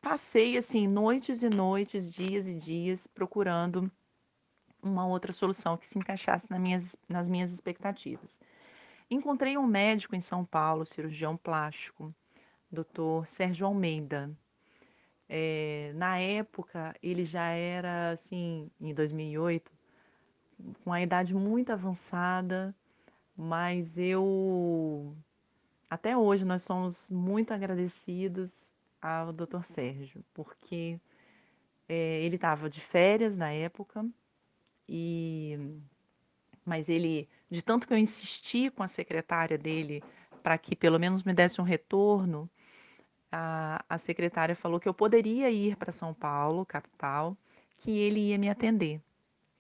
passei 0.01 0.57
assim 0.57 0.89
noites 0.89 1.43
e 1.43 1.51
noites, 1.51 2.13
dias 2.13 2.49
e 2.49 2.55
dias 2.55 3.07
procurando 3.07 3.93
uma 4.83 5.07
outra 5.07 5.33
solução 5.33 5.77
que 5.77 5.87
se 5.87 5.99
encaixasse 5.99 6.51
nas 6.51 6.61
minhas, 6.61 6.97
nas 7.09 7.29
minhas 7.29 7.53
expectativas. 7.53 8.41
Encontrei 9.11 9.59
um 9.59 9.67
médico 9.67 10.17
em 10.17 10.21
São 10.21 10.45
Paulo, 10.45 10.87
cirurgião 10.87 11.37
plástico, 11.37 12.15
Dr. 12.71 13.27
Sérgio 13.27 13.67
Almeida. 13.67 14.35
É, 15.35 15.93
na 15.95 16.19
época, 16.19 16.95
ele 17.03 17.25
já 17.25 17.47
era, 17.49 18.11
assim, 18.11 18.71
em 18.79 18.93
2008, 18.93 19.73
com 20.85 20.93
a 20.93 21.01
idade 21.01 21.35
muito 21.35 21.73
avançada, 21.73 22.75
mas 23.35 23.97
eu. 23.97 25.17
Até 25.89 26.15
hoje 26.15 26.45
nós 26.45 26.61
somos 26.61 27.09
muito 27.09 27.55
agradecidos 27.55 28.75
ao 29.01 29.33
Dr. 29.33 29.63
Sérgio, 29.65 30.23
porque 30.35 31.01
é, 31.89 32.21
ele 32.23 32.37
estava 32.37 32.69
de 32.69 32.83
férias 32.83 33.35
na 33.35 33.51
época, 33.51 34.05
e 34.87 35.59
mas 36.63 36.91
ele, 36.91 37.27
de 37.51 37.63
tanto 37.63 37.87
que 37.87 37.95
eu 37.95 37.99
insisti 37.99 38.71
com 38.71 38.83
a 38.83 38.89
secretária 38.89 39.57
dele 39.57 40.03
para 40.43 40.59
que 40.59 40.77
pelo 40.77 41.01
menos 41.01 41.23
me 41.23 41.33
desse 41.33 41.59
um 41.59 41.65
retorno, 41.65 42.51
a, 43.33 43.83
a 43.89 43.99
secretária 43.99 44.55
falou 44.55 44.79
que 44.79 44.89
eu 44.89 44.95
poderia 44.95 45.51
ir 45.51 45.75
para 45.77 45.91
São 45.91 46.13
Paulo, 46.13 46.67
capital, 46.67 47.37
que 47.79 47.91
ele 47.91 48.29
ia 48.29 48.39
me 48.39 48.51
atender. 48.51 49.01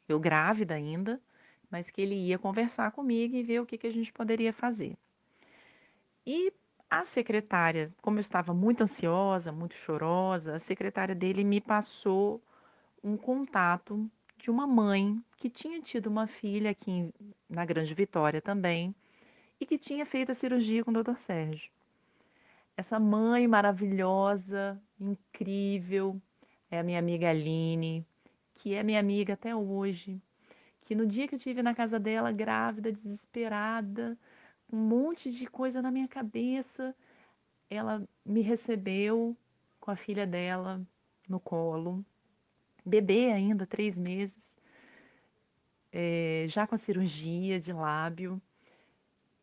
Eu 0.08 0.20
grávida 0.20 0.74
ainda, 0.74 1.20
mas 1.70 1.90
que 1.90 2.02
ele 2.02 2.14
ia 2.14 2.38
conversar 2.38 2.92
comigo 2.92 3.34
e 3.34 3.42
ver 3.42 3.60
o 3.60 3.66
que, 3.66 3.78
que 3.78 3.86
a 3.86 3.92
gente 3.92 4.12
poderia 4.12 4.52
fazer. 4.52 4.96
E 6.26 6.52
a 6.90 7.02
secretária, 7.02 7.90
como 8.02 8.18
eu 8.18 8.20
estava 8.20 8.52
muito 8.52 8.82
ansiosa, 8.82 9.50
muito 9.50 9.74
chorosa, 9.74 10.54
a 10.54 10.58
secretária 10.58 11.14
dele 11.14 11.42
me 11.42 11.60
passou 11.60 12.42
um 13.02 13.16
contato 13.16 14.08
de 14.36 14.50
uma 14.50 14.66
mãe 14.66 15.22
que 15.38 15.48
tinha 15.48 15.80
tido 15.80 16.08
uma 16.08 16.26
filha 16.26 16.70
aqui 16.70 17.12
na 17.48 17.64
Grande 17.64 17.94
Vitória 17.94 18.42
também 18.42 18.94
e 19.58 19.64
que 19.64 19.78
tinha 19.78 20.04
feito 20.04 20.32
a 20.32 20.34
cirurgia 20.34 20.84
com 20.84 20.90
o 20.90 21.02
Dr. 21.02 21.16
Sérgio. 21.16 21.70
Essa 22.82 22.98
mãe 22.98 23.46
maravilhosa, 23.46 24.76
incrível, 24.98 26.20
é 26.68 26.80
a 26.80 26.82
minha 26.82 26.98
amiga 26.98 27.30
Aline, 27.30 28.04
que 28.54 28.74
é 28.74 28.82
minha 28.82 28.98
amiga 28.98 29.34
até 29.34 29.54
hoje, 29.54 30.20
que 30.80 30.92
no 30.92 31.06
dia 31.06 31.28
que 31.28 31.34
eu 31.34 31.36
estive 31.36 31.62
na 31.62 31.76
casa 31.76 32.00
dela, 32.00 32.32
grávida, 32.32 32.90
desesperada, 32.90 34.18
um 34.68 34.78
monte 34.78 35.30
de 35.30 35.46
coisa 35.46 35.80
na 35.80 35.92
minha 35.92 36.08
cabeça. 36.08 36.92
Ela 37.70 38.02
me 38.26 38.40
recebeu 38.40 39.36
com 39.78 39.92
a 39.92 39.96
filha 39.96 40.26
dela 40.26 40.84
no 41.28 41.38
colo, 41.38 42.04
bebê 42.84 43.30
ainda, 43.30 43.64
três 43.64 43.96
meses, 43.96 44.56
é, 45.92 46.46
já 46.48 46.66
com 46.66 46.74
a 46.74 46.78
cirurgia 46.78 47.60
de 47.60 47.72
lábio. 47.72 48.42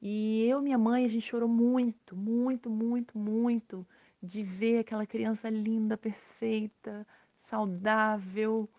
E 0.02 0.46
eu 0.46 0.62
minha 0.62 0.78
mãe, 0.78 1.06
a 1.06 1.08
gente 1.10 1.26
chorou 1.26 1.50
muito, 1.50 2.16
muito, 2.16 2.70
muito, 2.70 3.18
muito 3.18 3.86
de 4.22 4.44
ver 4.44 4.80
aquela 4.80 5.06
criança 5.06 5.50
linda, 5.50 5.98
perfeita, 5.98 7.06
saudável. 7.36 8.70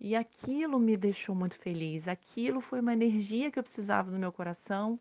E 0.00 0.16
aquilo 0.16 0.78
me 0.78 0.96
deixou 0.96 1.34
muito 1.34 1.58
feliz. 1.58 2.08
Aquilo 2.08 2.60
foi 2.60 2.80
uma 2.80 2.92
energia 2.92 3.50
que 3.50 3.58
eu 3.58 3.62
precisava 3.62 4.10
no 4.10 4.18
meu 4.18 4.32
coração 4.32 4.98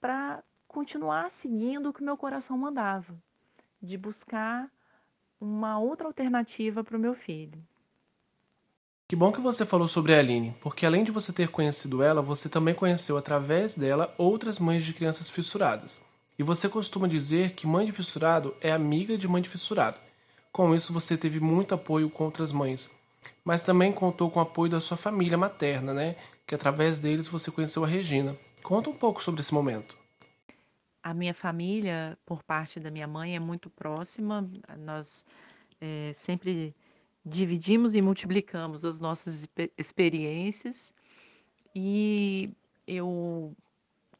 para 0.00 0.42
continuar 0.66 1.30
seguindo 1.30 1.88
o 1.88 1.92
que 1.92 2.02
meu 2.02 2.16
coração 2.16 2.58
mandava, 2.58 3.14
de 3.80 3.96
buscar 3.96 4.70
uma 5.40 5.78
outra 5.78 6.06
alternativa 6.06 6.82
para 6.82 6.96
o 6.96 7.00
meu 7.00 7.14
filho. 7.14 7.62
Que 9.12 9.16
bom 9.16 9.30
que 9.30 9.42
você 9.42 9.66
falou 9.66 9.86
sobre 9.86 10.14
a 10.14 10.18
Aline, 10.20 10.56
porque 10.58 10.86
além 10.86 11.04
de 11.04 11.10
você 11.10 11.34
ter 11.34 11.48
conhecido 11.48 12.02
ela, 12.02 12.22
você 12.22 12.48
também 12.48 12.74
conheceu 12.74 13.18
através 13.18 13.74
dela 13.74 14.14
outras 14.16 14.58
mães 14.58 14.86
de 14.86 14.94
crianças 14.94 15.28
fissuradas. 15.28 16.00
E 16.38 16.42
você 16.42 16.66
costuma 16.66 17.06
dizer 17.06 17.52
que 17.52 17.66
mãe 17.66 17.84
de 17.84 17.92
fissurado 17.92 18.56
é 18.58 18.72
amiga 18.72 19.18
de 19.18 19.28
mãe 19.28 19.42
de 19.42 19.50
fissurado. 19.50 19.98
Com 20.50 20.74
isso, 20.74 20.94
você 20.94 21.14
teve 21.14 21.40
muito 21.40 21.74
apoio 21.74 22.08
com 22.08 22.24
outras 22.24 22.52
mães, 22.52 22.90
mas 23.44 23.62
também 23.62 23.92
contou 23.92 24.30
com 24.30 24.38
o 24.38 24.42
apoio 24.42 24.70
da 24.70 24.80
sua 24.80 24.96
família 24.96 25.36
materna, 25.36 25.92
né? 25.92 26.16
Que 26.46 26.54
através 26.54 26.98
deles 26.98 27.28
você 27.28 27.50
conheceu 27.50 27.84
a 27.84 27.86
Regina. 27.86 28.34
Conta 28.62 28.88
um 28.88 28.96
pouco 28.96 29.22
sobre 29.22 29.42
esse 29.42 29.52
momento. 29.52 29.94
A 31.02 31.12
minha 31.12 31.34
família, 31.34 32.16
por 32.24 32.42
parte 32.42 32.80
da 32.80 32.90
minha 32.90 33.06
mãe, 33.06 33.36
é 33.36 33.40
muito 33.40 33.68
próxima. 33.68 34.50
Nós 34.78 35.26
é, 35.82 36.12
sempre 36.14 36.74
dividimos 37.24 37.94
e 37.94 38.02
multiplicamos 38.02 38.84
as 38.84 39.00
nossas 39.00 39.48
experiências. 39.78 40.94
E 41.74 42.50
eu 42.86 43.56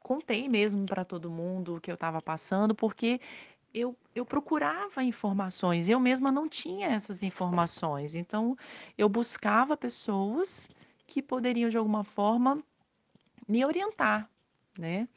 contei 0.01 0.49
mesmo 0.49 0.87
para 0.87 1.05
todo 1.05 1.31
mundo 1.31 1.77
o 1.77 1.81
que 1.81 1.91
eu 1.91 1.95
estava 1.95 2.21
passando, 2.21 2.75
porque 2.75 3.21
eu, 3.75 3.97
eu 4.15 4.25
procurava 4.25 5.03
informações, 5.03 5.89
eu 5.89 5.99
mesma 5.99 6.31
não 6.31 6.49
tinha 6.49 6.89
essas 6.89 7.23
informações. 7.23 8.15
Então, 8.15 8.57
eu 8.97 9.09
buscava 9.09 9.77
pessoas 9.77 10.71
que 11.07 11.23
poderiam, 11.23 11.69
de 11.69 11.77
alguma 11.77 12.05
forma, 12.05 12.63
me 13.49 13.65
orientar, 13.65 14.31
né? 14.79 15.09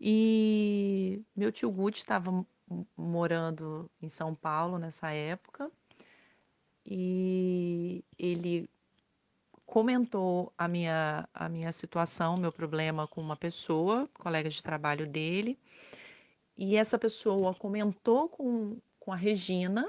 E 0.00 1.22
meu 1.36 1.52
tio 1.52 1.70
Guti 1.70 2.00
estava 2.00 2.44
morando 2.96 3.90
em 4.00 4.08
São 4.08 4.34
Paulo 4.34 4.78
nessa 4.78 5.12
época 5.12 5.70
e 6.90 8.04
ele 8.18 8.68
comentou 9.64 10.52
a 10.58 10.66
minha, 10.66 11.28
a 11.32 11.48
minha 11.48 11.70
situação, 11.70 12.34
meu 12.36 12.50
problema 12.50 13.06
com 13.06 13.20
uma 13.20 13.36
pessoa, 13.36 14.10
colega 14.14 14.50
de 14.50 14.60
trabalho 14.60 15.06
dele, 15.06 15.56
e 16.58 16.76
essa 16.76 16.98
pessoa 16.98 17.54
comentou 17.54 18.28
com, 18.28 18.76
com 18.98 19.12
a 19.12 19.16
Regina, 19.16 19.88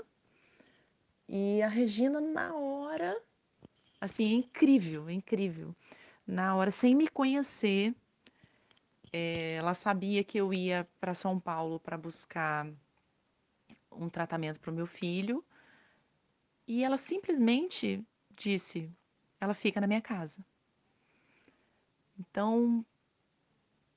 e 1.28 1.64
a 1.64 1.68
Regina, 1.68 2.22
na 2.22 2.54
hora, 2.54 3.20
assim, 4.00 4.28
é 4.28 4.36
incrível, 4.36 5.10
é 5.10 5.14
incrível. 5.14 5.74
Na 6.28 6.56
hora, 6.56 6.70
sem 6.70 6.94
me 6.94 7.08
conhecer, 7.08 7.96
é, 9.12 9.56
ela 9.56 9.74
sabia 9.74 10.24
que 10.24 10.38
eu 10.38 10.54
ia 10.54 10.88
para 11.00 11.16
São 11.16 11.40
Paulo 11.40 11.80
para 11.80 11.98
buscar 11.98 12.68
um 13.92 14.08
tratamento 14.08 14.60
para 14.60 14.72
o 14.72 14.74
meu 14.74 14.86
filho 14.86 15.44
e 16.68 16.84
ela 16.84 16.98
simplesmente 16.98 18.06
disse: 18.36 18.92
ela 19.40 19.54
fica 19.54 19.82
na 19.82 19.88
minha 19.88 20.02
casa. 20.02 20.46
Então, 22.18 22.86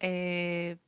é, 0.00 0.78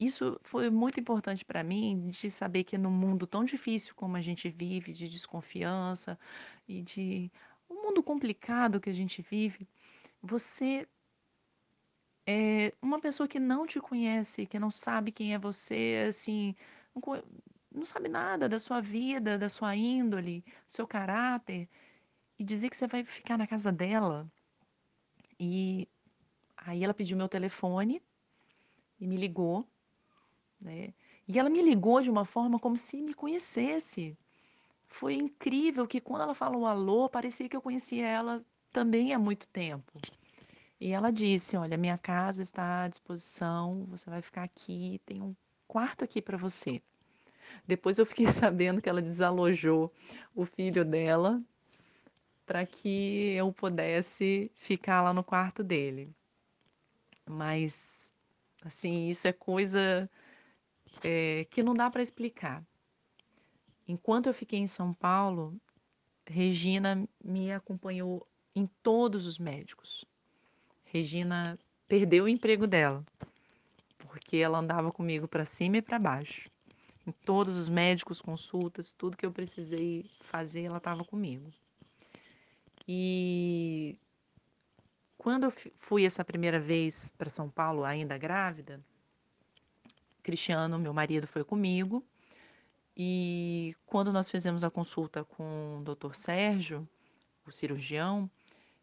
isso 0.00 0.38
foi 0.44 0.70
muito 0.70 1.00
importante 1.00 1.44
para 1.44 1.62
mim 1.64 2.08
de 2.08 2.30
saber 2.30 2.64
que 2.64 2.78
no 2.78 2.90
mundo 2.90 3.26
tão 3.26 3.44
difícil 3.44 3.94
como 3.94 4.16
a 4.16 4.20
gente 4.20 4.48
vive, 4.48 4.92
de 4.92 5.08
desconfiança 5.08 6.18
e 6.68 6.82
de 6.82 7.30
um 7.68 7.82
mundo 7.82 8.02
complicado 8.02 8.80
que 8.80 8.90
a 8.90 8.92
gente 8.92 9.22
vive, 9.22 9.68
você 10.22 10.86
é, 12.26 12.72
uma 12.82 13.00
pessoa 13.00 13.26
que 13.26 13.40
não 13.40 13.66
te 13.66 13.80
conhece, 13.80 14.46
que 14.46 14.58
não 14.58 14.70
sabe 14.70 15.10
quem 15.10 15.34
é 15.34 15.38
você, 15.38 16.04
assim, 16.08 16.54
não 17.78 17.86
sabe 17.86 18.08
nada 18.08 18.48
da 18.48 18.58
sua 18.58 18.80
vida, 18.80 19.38
da 19.38 19.48
sua 19.48 19.74
índole, 19.74 20.44
do 20.68 20.74
seu 20.74 20.86
caráter, 20.86 21.68
e 22.38 22.44
dizer 22.44 22.70
que 22.70 22.76
você 22.76 22.86
vai 22.86 23.04
ficar 23.04 23.38
na 23.38 23.46
casa 23.46 23.72
dela. 23.72 24.30
E 25.38 25.88
aí 26.56 26.84
ela 26.84 26.94
pediu 26.94 27.16
meu 27.16 27.28
telefone 27.28 28.02
e 29.00 29.06
me 29.06 29.16
ligou, 29.16 29.66
né? 30.60 30.92
E 31.26 31.38
ela 31.38 31.50
me 31.50 31.60
ligou 31.62 32.00
de 32.00 32.10
uma 32.10 32.24
forma 32.24 32.58
como 32.58 32.76
se 32.76 33.02
me 33.02 33.12
conhecesse. 33.12 34.16
Foi 34.86 35.14
incrível 35.14 35.86
que 35.86 36.00
quando 36.00 36.22
ela 36.22 36.34
falou 36.34 36.66
alô, 36.66 37.08
parecia 37.08 37.48
que 37.48 37.56
eu 37.56 37.60
conhecia 37.60 38.06
ela 38.06 38.44
também 38.72 39.12
há 39.12 39.18
muito 39.18 39.46
tempo. 39.48 39.92
E 40.80 40.90
ela 40.92 41.10
disse: 41.10 41.56
Olha, 41.56 41.76
minha 41.76 41.98
casa 41.98 42.42
está 42.42 42.84
à 42.84 42.88
disposição, 42.88 43.84
você 43.86 44.08
vai 44.08 44.22
ficar 44.22 44.44
aqui, 44.44 45.00
tem 45.04 45.20
um 45.20 45.36
quarto 45.66 46.04
aqui 46.04 46.22
para 46.22 46.38
você. 46.38 46.82
Depois 47.66 47.98
eu 47.98 48.06
fiquei 48.06 48.26
sabendo 48.32 48.80
que 48.80 48.88
ela 48.88 49.02
desalojou 49.02 49.92
o 50.34 50.44
filho 50.44 50.84
dela 50.84 51.42
para 52.46 52.64
que 52.64 53.34
eu 53.34 53.52
pudesse 53.52 54.50
ficar 54.54 55.02
lá 55.02 55.12
no 55.12 55.22
quarto 55.22 55.62
dele. 55.62 56.14
Mas, 57.28 58.14
assim, 58.64 59.08
isso 59.08 59.28
é 59.28 59.32
coisa 59.34 60.08
é, 61.04 61.46
que 61.50 61.62
não 61.62 61.74
dá 61.74 61.90
para 61.90 62.02
explicar. 62.02 62.64
Enquanto 63.86 64.26
eu 64.26 64.34
fiquei 64.34 64.58
em 64.58 64.66
São 64.66 64.94
Paulo, 64.94 65.60
Regina 66.26 67.06
me 67.22 67.52
acompanhou 67.52 68.26
em 68.54 68.66
todos 68.82 69.26
os 69.26 69.38
médicos. 69.38 70.04
Regina 70.84 71.58
perdeu 71.86 72.24
o 72.24 72.28
emprego 72.28 72.66
dela, 72.66 73.04
porque 73.98 74.38
ela 74.38 74.58
andava 74.58 74.90
comigo 74.90 75.28
para 75.28 75.44
cima 75.44 75.78
e 75.78 75.82
para 75.82 75.98
baixo. 75.98 76.50
Em 77.08 77.12
todos 77.24 77.56
os 77.56 77.70
médicos, 77.70 78.20
consultas, 78.20 78.92
tudo 78.92 79.16
que 79.16 79.24
eu 79.24 79.32
precisei 79.32 80.04
fazer, 80.20 80.64
ela 80.64 80.76
estava 80.76 81.02
comigo. 81.02 81.50
E 82.86 83.98
quando 85.16 85.44
eu 85.44 85.52
fui 85.78 86.04
essa 86.04 86.22
primeira 86.22 86.60
vez 86.60 87.10
para 87.16 87.30
São 87.30 87.48
Paulo, 87.48 87.82
ainda 87.82 88.18
grávida, 88.18 88.78
Cristiano, 90.22 90.78
meu 90.78 90.92
marido, 90.92 91.26
foi 91.26 91.42
comigo. 91.42 92.04
E 92.94 93.74
quando 93.86 94.12
nós 94.12 94.30
fizemos 94.30 94.62
a 94.62 94.70
consulta 94.70 95.24
com 95.24 95.78
o 95.78 95.82
Dr. 95.82 96.12
Sérgio, 96.12 96.86
o 97.46 97.50
cirurgião, 97.50 98.30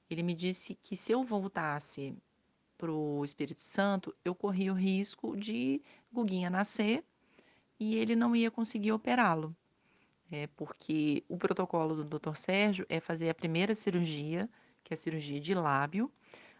ele 0.09 0.23
me 0.23 0.33
disse 0.33 0.73
que 0.73 0.97
se 0.97 1.11
eu 1.11 1.23
voltasse 1.23 2.17
para 2.75 2.91
o 2.91 3.23
Espírito 3.23 3.61
Santo, 3.61 4.15
eu 4.25 4.33
corria 4.33 4.73
o 4.73 4.75
risco 4.75 5.37
de 5.37 5.79
Guguinha 6.11 6.49
nascer 6.49 7.03
e 7.79 7.95
ele 7.95 8.15
não 8.15 8.35
ia 8.35 8.51
conseguir 8.51 8.91
operá-lo. 8.91 9.55
É, 10.31 10.47
porque 10.55 11.23
o 11.29 11.37
protocolo 11.37 12.03
do 12.03 12.19
Dr. 12.19 12.35
Sérgio 12.35 12.85
é 12.89 12.99
fazer 12.99 13.29
a 13.29 13.33
primeira 13.33 13.75
cirurgia, 13.75 14.49
que 14.83 14.93
é 14.93 14.95
a 14.95 14.97
cirurgia 14.97 15.39
de 15.39 15.53
lábio, 15.53 16.11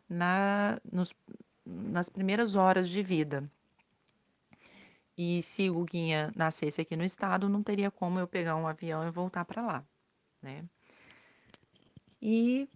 na, 0.08 0.80
nos, 0.92 1.14
nas 1.66 2.10
primeiras 2.10 2.56
horas 2.56 2.88
de 2.88 3.02
vida. 3.02 3.50
E 5.18 5.42
se 5.42 5.70
o 5.70 5.76
Guguinha 5.76 6.32
nascesse 6.36 6.82
aqui 6.82 6.96
no 6.96 7.04
estado, 7.04 7.50
não 7.50 7.64
teria 7.64 7.90
como 7.90 8.20
eu 8.20 8.28
pegar 8.28 8.56
um 8.56 8.68
avião 8.68 9.08
e 9.08 9.12
voltar 9.12 9.46
para 9.46 9.66
lá, 9.66 9.86
né? 10.42 10.66
E 12.22 12.68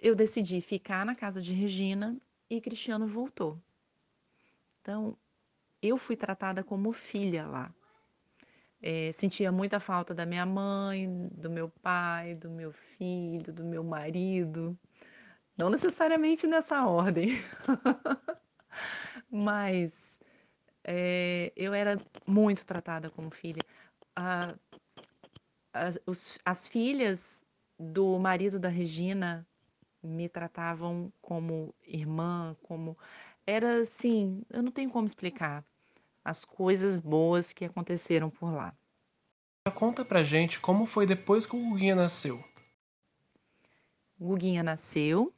eu 0.00 0.14
decidi 0.14 0.60
ficar 0.60 1.04
na 1.04 1.14
casa 1.14 1.42
de 1.42 1.52
Regina 1.52 2.16
e 2.48 2.60
Cristiano 2.60 3.06
voltou. 3.06 3.60
Então, 4.80 5.18
eu 5.82 5.96
fui 5.96 6.16
tratada 6.16 6.64
como 6.64 6.92
filha 6.92 7.46
lá. 7.46 7.72
É, 8.82 9.10
sentia 9.12 9.50
muita 9.50 9.80
falta 9.80 10.14
da 10.14 10.26
minha 10.26 10.46
mãe, 10.46 11.28
do 11.32 11.50
meu 11.50 11.68
pai, 11.68 12.34
do 12.34 12.50
meu 12.50 12.72
filho, 12.72 13.52
do 13.52 13.64
meu 13.64 13.82
marido. 13.82 14.78
Não 15.56 15.70
necessariamente 15.70 16.46
nessa 16.46 16.86
ordem, 16.86 17.30
mas 19.30 20.20
é, 20.84 21.52
eu 21.56 21.74
era 21.74 21.98
muito 22.26 22.66
tratada 22.66 23.10
como 23.10 23.30
filha. 23.30 23.62
A, 24.14 24.54
as, 25.72 25.98
os, 26.06 26.38
as 26.44 26.68
filhas 26.68 27.44
do 27.78 28.18
marido 28.18 28.58
da 28.58 28.68
Regina 28.68 29.46
me 30.02 30.28
tratavam 30.28 31.12
como 31.20 31.74
irmã, 31.82 32.56
como. 32.62 32.96
Era 33.46 33.80
assim, 33.80 34.42
eu 34.50 34.62
não 34.62 34.72
tenho 34.72 34.90
como 34.90 35.06
explicar 35.06 35.64
as 36.24 36.44
coisas 36.44 36.98
boas 36.98 37.52
que 37.52 37.64
aconteceram 37.64 38.28
por 38.28 38.52
lá. 38.52 38.76
Conta 39.74 40.04
pra 40.04 40.24
gente 40.24 40.58
como 40.58 40.86
foi 40.86 41.06
depois 41.06 41.46
que 41.46 41.54
o 41.54 41.58
Guguinha 41.58 41.94
nasceu. 41.94 42.42
O 44.18 44.26
Guguinha 44.26 44.62
nasceu, 44.62 45.32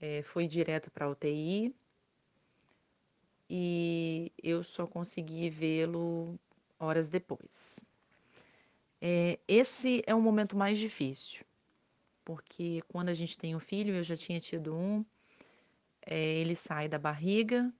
é, 0.00 0.22
foi 0.22 0.46
direto 0.46 0.90
para 0.90 1.08
UTI 1.08 1.74
e 3.48 4.32
eu 4.42 4.64
só 4.64 4.86
consegui 4.86 5.50
vê-lo 5.50 6.38
horas 6.78 7.08
depois. 7.08 7.84
É, 9.00 9.38
esse 9.46 10.02
é 10.06 10.14
o 10.14 10.22
momento 10.22 10.56
mais 10.56 10.78
difícil, 10.78 11.44
porque 12.24 12.82
quando 12.88 13.10
a 13.10 13.14
gente 13.14 13.36
tem 13.36 13.54
um 13.54 13.60
filho, 13.60 13.94
eu 13.94 14.02
já 14.02 14.16
tinha 14.16 14.40
tido 14.40 14.74
um, 14.74 15.04
é, 16.06 16.18
ele 16.18 16.54
sai 16.54 16.88
da 16.88 16.98
barriga, 16.98 17.72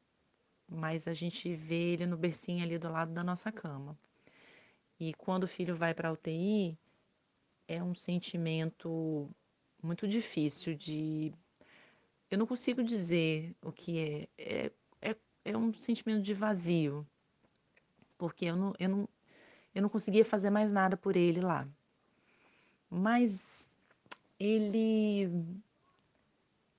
mas 0.68 1.06
a 1.06 1.14
gente 1.14 1.54
vê 1.54 1.92
ele 1.92 2.06
no 2.06 2.16
bercinho 2.16 2.62
ali 2.64 2.78
do 2.78 2.90
lado 2.90 3.12
da 3.12 3.22
nossa 3.22 3.52
cama. 3.52 3.98
E 4.98 5.12
quando 5.14 5.44
o 5.44 5.48
filho 5.48 5.74
vai 5.74 5.92
para 5.92 6.08
a 6.08 6.12
UTI, 6.12 6.78
é 7.66 7.82
um 7.82 7.94
sentimento 7.94 9.28
muito 9.82 10.06
difícil 10.06 10.74
de. 10.74 11.32
Eu 12.30 12.38
não 12.38 12.46
consigo 12.46 12.82
dizer 12.82 13.54
o 13.60 13.72
que 13.72 13.98
é. 13.98 14.28
É, 14.38 14.72
é, 15.10 15.16
é 15.44 15.56
um 15.56 15.72
sentimento 15.74 16.22
de 16.22 16.32
vazio, 16.32 17.06
porque 18.16 18.46
eu 18.46 18.56
não, 18.56 18.72
eu, 18.78 18.88
não, 18.88 19.08
eu 19.74 19.82
não 19.82 19.88
conseguia 19.88 20.24
fazer 20.24 20.50
mais 20.50 20.72
nada 20.72 20.96
por 20.96 21.16
ele 21.16 21.40
lá. 21.40 21.68
Mas 22.88 23.70
ele, 24.38 25.28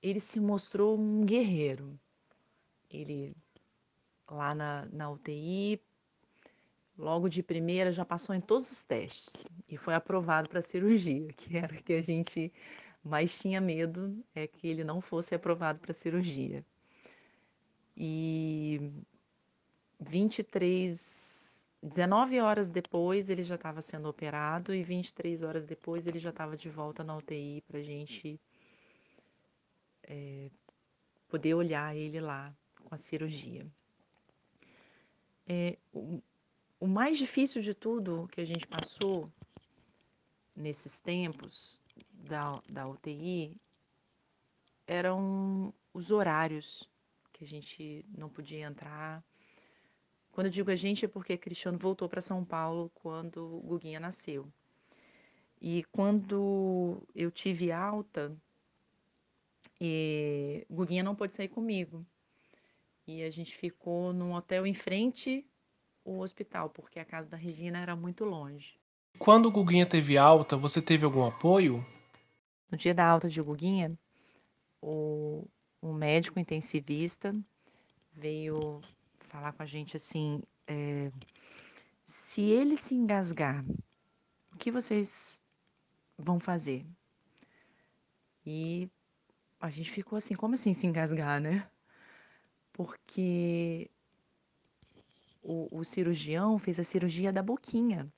ele 0.04 0.20
se 0.20 0.38
mostrou 0.38 0.98
um 0.98 1.24
guerreiro. 1.24 1.98
Ele 2.90 3.34
lá 4.30 4.54
na, 4.54 4.84
na 4.92 5.10
UTI, 5.10 5.80
logo 6.98 7.26
de 7.26 7.42
primeira 7.42 7.90
já 7.90 8.04
passou 8.04 8.34
em 8.34 8.40
todos 8.40 8.70
os 8.70 8.84
testes 8.84 9.48
e 9.66 9.78
foi 9.78 9.94
aprovado 9.94 10.48
para 10.48 10.60
cirurgia, 10.60 11.32
que 11.32 11.56
era 11.56 11.74
que 11.82 11.94
a 11.94 12.02
gente 12.02 12.52
mais 13.02 13.38
tinha 13.38 13.62
medo 13.62 14.22
é 14.34 14.46
que 14.46 14.68
ele 14.68 14.84
não 14.84 15.00
fosse 15.00 15.34
aprovado 15.34 15.78
para 15.78 15.94
cirurgia. 15.94 16.64
E 17.96 18.92
23, 20.00 21.66
19 21.82 22.40
horas 22.40 22.70
depois 22.70 23.30
ele 23.30 23.42
já 23.42 23.54
estava 23.54 23.80
sendo 23.80 24.08
operado 24.08 24.74
e 24.74 24.82
23 24.82 25.42
horas 25.42 25.66
depois 25.66 26.06
ele 26.06 26.18
já 26.18 26.30
estava 26.30 26.58
de 26.58 26.68
volta 26.68 27.02
na 27.02 27.16
UTI 27.16 27.62
para 27.66 27.78
a 27.78 27.82
gente 27.82 28.38
é, 30.08 30.50
poder 31.28 31.54
olhar 31.54 31.96
ele 31.96 32.20
lá 32.20 32.54
com 32.82 32.94
a 32.94 32.98
cirurgia. 32.98 33.66
É, 35.46 35.76
o, 35.92 36.22
o 36.80 36.86
mais 36.86 37.18
difícil 37.18 37.60
de 37.62 37.74
tudo 37.74 38.28
que 38.28 38.40
a 38.40 38.44
gente 38.44 38.66
passou 38.66 39.28
nesses 40.54 40.98
tempos 40.98 41.80
da, 42.12 42.60
da 42.68 42.86
UTI 42.88 43.60
eram 44.86 45.72
os 45.92 46.10
horários 46.10 46.88
que 47.32 47.44
a 47.44 47.46
gente 47.46 48.04
não 48.16 48.28
podia 48.28 48.66
entrar. 48.66 49.24
Quando 50.30 50.46
eu 50.46 50.52
digo 50.52 50.70
a 50.70 50.76
gente 50.76 51.04
é 51.04 51.08
porque 51.08 51.36
Cristiano 51.36 51.78
voltou 51.78 52.08
para 52.08 52.20
São 52.20 52.44
Paulo 52.44 52.90
quando 52.94 53.60
Guguinha 53.64 54.00
nasceu. 54.00 54.46
E 55.60 55.84
quando 55.84 57.02
eu 57.14 57.30
tive 57.30 57.72
alta, 57.72 58.36
e 59.80 60.66
Guguinha 60.70 61.02
não 61.02 61.14
pôde 61.14 61.34
sair 61.34 61.48
comigo. 61.48 62.04
E 63.06 63.22
a 63.22 63.30
gente 63.30 63.56
ficou 63.56 64.12
num 64.12 64.32
hotel 64.32 64.66
em 64.66 64.74
frente 64.74 65.46
ao 66.04 66.20
hospital, 66.20 66.70
porque 66.70 66.98
a 66.98 67.04
casa 67.04 67.28
da 67.28 67.36
Regina 67.36 67.78
era 67.78 67.94
muito 67.94 68.24
longe. 68.24 68.78
Quando 69.18 69.46
o 69.46 69.50
Guguinha 69.50 69.86
teve 69.86 70.18
alta, 70.18 70.56
você 70.56 70.80
teve 70.82 71.04
algum 71.04 71.24
apoio? 71.24 71.84
No 72.70 72.76
dia 72.76 72.94
da 72.94 73.06
alta 73.06 73.28
de 73.28 73.40
Guguinha, 73.40 73.96
o, 74.80 75.46
o 75.80 75.92
médico 75.92 76.40
intensivista 76.40 77.34
veio 78.12 78.80
falar 79.28 79.52
com 79.52 79.62
a 79.62 79.66
gente 79.66 79.96
assim: 79.96 80.42
é, 80.66 81.12
se 82.04 82.42
ele 82.42 82.76
se 82.76 82.94
engasgar, 82.94 83.64
o 84.52 84.56
que 84.56 84.70
vocês 84.70 85.40
vão 86.18 86.40
fazer? 86.40 86.84
E 88.46 88.88
a 89.66 89.70
gente 89.70 89.90
ficou 89.90 90.16
assim: 90.16 90.34
como 90.34 90.54
assim 90.54 90.72
se 90.72 90.86
engasgar, 90.86 91.40
né? 91.40 91.66
porque 92.74 93.88
o, 95.42 95.68
o 95.78 95.84
cirurgião 95.84 96.58
fez 96.58 96.78
a 96.78 96.84
cirurgia 96.84 97.32
da 97.32 97.42
boquinha, 97.42 98.12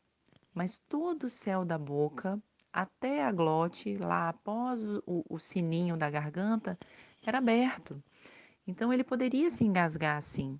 mas 0.53 0.83
todo 0.89 1.25
o 1.25 1.31
céu 1.31 1.65
da 1.65 1.79
boca, 1.79 2.43
até 2.73 3.23
a 3.23 3.31
glote, 3.31 3.97
lá 3.99 4.31
após 4.31 4.83
o, 4.83 5.25
o 5.29 5.39
sininho 5.39 5.97
da 5.97 6.11
garganta, 6.11 6.77
era 7.25 7.39
aberto. 7.39 8.03
Então 8.67 8.93
ele 8.93 9.05
poderia 9.05 9.51
se 9.51 9.63
engasgar 9.63 10.17
assim, 10.17 10.59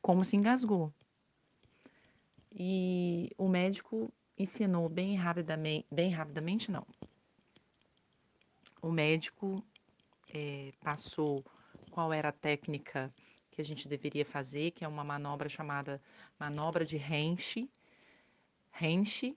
como 0.00 0.24
se 0.24 0.36
engasgou. 0.36 0.94
E 2.52 3.30
o 3.36 3.48
médico 3.48 4.10
ensinou 4.38 4.88
bem 4.88 5.16
rapidamente, 5.16 5.86
bem 5.90 6.10
rapidamente 6.10 6.70
não. 6.70 6.86
O 8.80 8.90
médico 8.90 9.62
é, 10.32 10.72
passou 10.80 11.44
qual 11.90 12.12
era 12.12 12.28
a 12.28 12.32
técnica 12.32 13.12
que 13.50 13.60
a 13.60 13.64
gente 13.64 13.88
deveria 13.88 14.24
fazer, 14.24 14.72
que 14.72 14.84
é 14.84 14.88
uma 14.88 15.02
manobra 15.02 15.48
chamada 15.48 16.00
manobra 16.38 16.84
de 16.84 16.96
Hensch. 16.96 17.68
Hensch. 18.80 19.34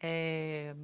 É... 0.00 0.74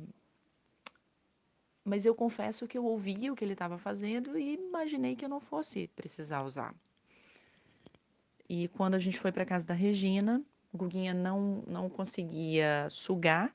Mas 1.84 2.04
eu 2.06 2.14
confesso 2.14 2.66
que 2.66 2.76
eu 2.76 2.84
ouvi 2.84 3.30
o 3.30 3.36
que 3.36 3.44
ele 3.44 3.52
estava 3.52 3.78
fazendo 3.78 4.38
e 4.38 4.54
imaginei 4.54 5.14
que 5.14 5.24
eu 5.24 5.28
não 5.28 5.40
fosse 5.40 5.88
precisar 5.88 6.42
usar. 6.42 6.74
E 8.48 8.68
quando 8.68 8.94
a 8.94 8.98
gente 8.98 9.18
foi 9.18 9.32
para 9.32 9.46
casa 9.46 9.66
da 9.66 9.74
Regina, 9.74 10.44
Guguinha 10.74 11.14
não, 11.14 11.62
não 11.66 11.88
conseguia 11.88 12.88
sugar, 12.90 13.54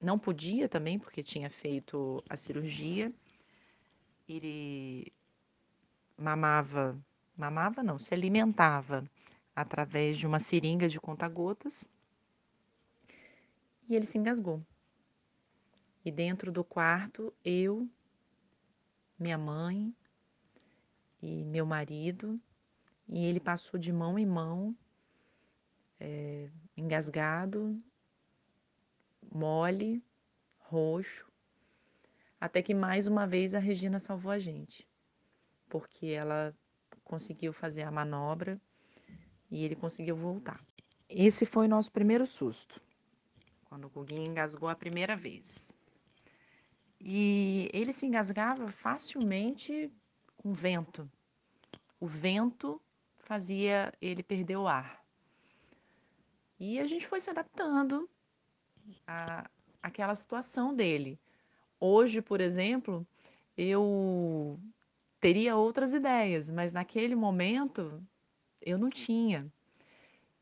não 0.00 0.18
podia 0.18 0.68
também, 0.68 0.98
porque 0.98 1.22
tinha 1.22 1.48
feito 1.48 2.22
a 2.28 2.36
cirurgia. 2.36 3.12
Ele 4.28 5.12
mamava, 6.16 6.98
mamava 7.36 7.82
não, 7.82 7.98
se 7.98 8.12
alimentava 8.12 9.04
através 9.54 10.18
de 10.18 10.26
uma 10.26 10.38
seringa 10.38 10.88
de 10.88 11.00
conta-gotas 11.00 11.88
e 13.88 13.94
ele 13.94 14.06
se 14.06 14.18
engasgou. 14.18 14.62
E 16.04 16.10
dentro 16.10 16.52
do 16.52 16.62
quarto, 16.62 17.32
eu, 17.44 17.88
minha 19.18 19.38
mãe 19.38 19.94
e 21.22 21.44
meu 21.44 21.66
marido, 21.66 22.36
e 23.08 23.24
ele 23.24 23.40
passou 23.40 23.78
de 23.78 23.92
mão 23.92 24.18
em 24.18 24.26
mão, 24.26 24.76
é, 25.98 26.50
engasgado, 26.76 27.80
mole, 29.32 30.02
roxo, 30.58 31.26
até 32.46 32.62
que 32.62 32.74
mais 32.74 33.06
uma 33.06 33.26
vez 33.26 33.54
a 33.54 33.58
Regina 33.58 33.98
salvou 33.98 34.30
a 34.30 34.38
gente 34.38 34.88
porque 35.68 36.06
ela 36.06 36.54
conseguiu 37.04 37.52
fazer 37.52 37.82
a 37.82 37.90
manobra 37.90 38.60
e 39.50 39.64
ele 39.64 39.76
conseguiu 39.76 40.16
voltar. 40.16 40.64
Esse 41.08 41.46
foi 41.46 41.66
o 41.66 41.68
nosso 41.68 41.92
primeiro 41.92 42.26
susto, 42.26 42.80
quando 43.64 43.86
o 43.86 43.90
Guguinho 43.90 44.30
engasgou 44.30 44.68
a 44.68 44.74
primeira 44.74 45.16
vez. 45.16 45.76
E 47.00 47.68
ele 47.72 47.92
se 47.92 48.06
engasgava 48.06 48.68
facilmente 48.68 49.92
com 50.36 50.52
vento. 50.52 51.08
O 52.00 52.06
vento 52.06 52.80
fazia 53.18 53.92
ele 54.00 54.22
perder 54.22 54.56
o 54.56 54.66
ar. 54.66 55.04
E 56.58 56.78
a 56.78 56.86
gente 56.86 57.06
foi 57.06 57.20
se 57.20 57.30
adaptando 57.30 58.08
à, 59.06 59.48
àquela 59.82 60.14
situação 60.14 60.74
dele. 60.74 61.20
Hoje, 61.78 62.22
por 62.22 62.40
exemplo, 62.40 63.06
eu 63.56 64.58
teria 65.20 65.56
outras 65.56 65.92
ideias, 65.94 66.50
mas 66.50 66.72
naquele 66.72 67.14
momento 67.14 68.02
eu 68.60 68.78
não 68.78 68.90
tinha. 68.90 69.50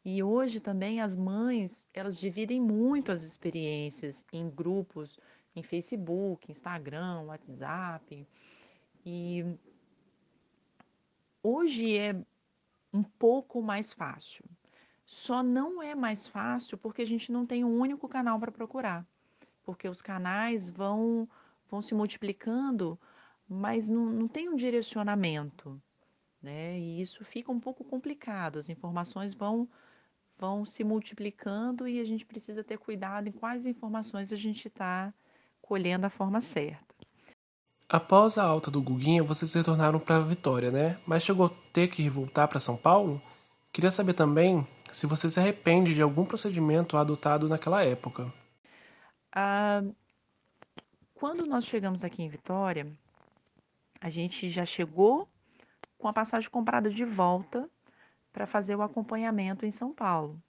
E 0.05 0.23
hoje 0.23 0.61
também 0.61 1.01
as 1.01 1.17
mães, 1.17 1.89
elas 1.95 2.19
dividem 2.19 2.61
muito 2.61 3.11
as 3.11 3.23
experiências 3.23 4.25
em 4.33 4.51
grupos, 4.51 5.19
em 5.57 5.63
Facebook, 5.63 6.51
Instagram, 6.51 7.23
WhatsApp. 7.23 8.27
E 9.05 9.57
hoje 11.43 11.97
é 11.97 12.15
um 12.93 13.03
pouco 13.03 13.63
mais 13.63 13.93
fácil. 13.93 14.45
Só 15.07 15.43
não 15.43 15.83
é 15.83 15.95
mais 15.95 16.27
fácil 16.27 16.79
porque 16.79 17.03
a 17.03 17.07
gente 17.07 17.33
não 17.33 17.47
tem 17.47 17.65
um 17.65 17.79
único 17.81 18.09
canal 18.09 18.39
para 18.39 18.53
procurar. 18.53 19.07
Porque 19.65 19.89
os 19.89 20.03
canais 20.03 20.71
vão, 20.71 21.29
vão 21.71 21.81
se 21.81 21.95
multiplicando, 21.95 22.99
mas 23.49 23.89
não, 23.89 24.07
não 24.07 24.29
tem 24.29 24.49
um 24.49 24.57
direcionamento. 24.57 25.81
Né? 26.43 26.79
E 26.79 27.01
isso 27.01 27.25
fica 27.25 27.51
um 27.51 27.59
pouco 27.59 27.83
complicado. 27.83 28.59
As 28.59 28.69
informações 28.69 29.33
vão, 29.33 29.69
vão 30.39 30.65
se 30.65 30.85
multiplicando 30.85 31.89
e 31.89 31.99
a 31.99 32.05
gente 32.05 32.27
precisa 32.27 32.63
ter 32.63 32.79
cuidado 32.79 33.29
em 33.29 33.33
quais 33.33 33.67
informações 33.67 34.33
a 34.33 34.37
gente 34.37 34.69
está 34.69 35.13
colhendo 35.63 36.03
da 36.03 36.11
forma 36.11 36.41
certa. 36.41 36.95
Após 37.89 38.39
a 38.39 38.45
alta 38.45 38.71
do 38.71 38.83
Guguinha, 38.83 39.23
vocês 39.23 39.53
retornaram 39.55 39.99
para 39.99 40.21
Vitória, 40.21 40.71
né? 40.71 40.99
Mas 41.07 41.23
chegou 41.23 41.47
a 41.47 41.51
ter 41.73 41.89
que 41.89 42.09
voltar 42.09 42.49
para 42.49 42.61
São 42.61 42.77
Paulo? 42.77 43.21
Queria 43.73 43.91
saber 43.91 44.15
também 44.15 44.67
se 44.93 45.07
você 45.07 45.31
se 45.31 45.41
arrepende 45.41 45.95
de 45.95 46.03
algum 46.03 46.25
procedimento 46.25 46.97
adotado 46.97 47.49
naquela 47.49 47.83
época. 47.83 48.33
Ah, 49.37 49.83
quando 51.13 51.45
nós 51.45 51.65
chegamos 51.65 52.05
aqui 52.05 52.23
em 52.23 52.29
Vitória, 52.29 52.87
a 54.01 54.09
gente 54.09 54.49
já 54.49 54.65
chegou 54.65 55.29
com 55.99 56.07
a 56.07 56.13
passagem 56.13 56.49
comprada 56.49 56.89
de 56.89 57.05
volta 57.05 57.69
para 58.33 58.47
fazer 58.47 58.77
o 58.77 58.83
acompanhamento 58.83 59.67
em 59.67 59.73
São 59.73 59.93
Paulo. 59.93 60.41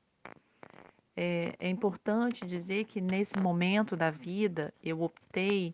É, 1.18 1.56
é 1.60 1.68
importante 1.68 2.46
dizer 2.46 2.86
que 2.86 3.02
nesse 3.02 3.40
momento 3.40 3.96
da 3.96 4.12
vida 4.12 4.72
eu 4.84 5.02
optei 5.02 5.74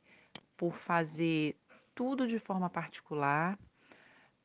por 0.56 0.78
fazer 0.78 1.58
tudo 1.94 2.26
de 2.26 2.40
forma 2.40 2.70
particular. 2.70 3.60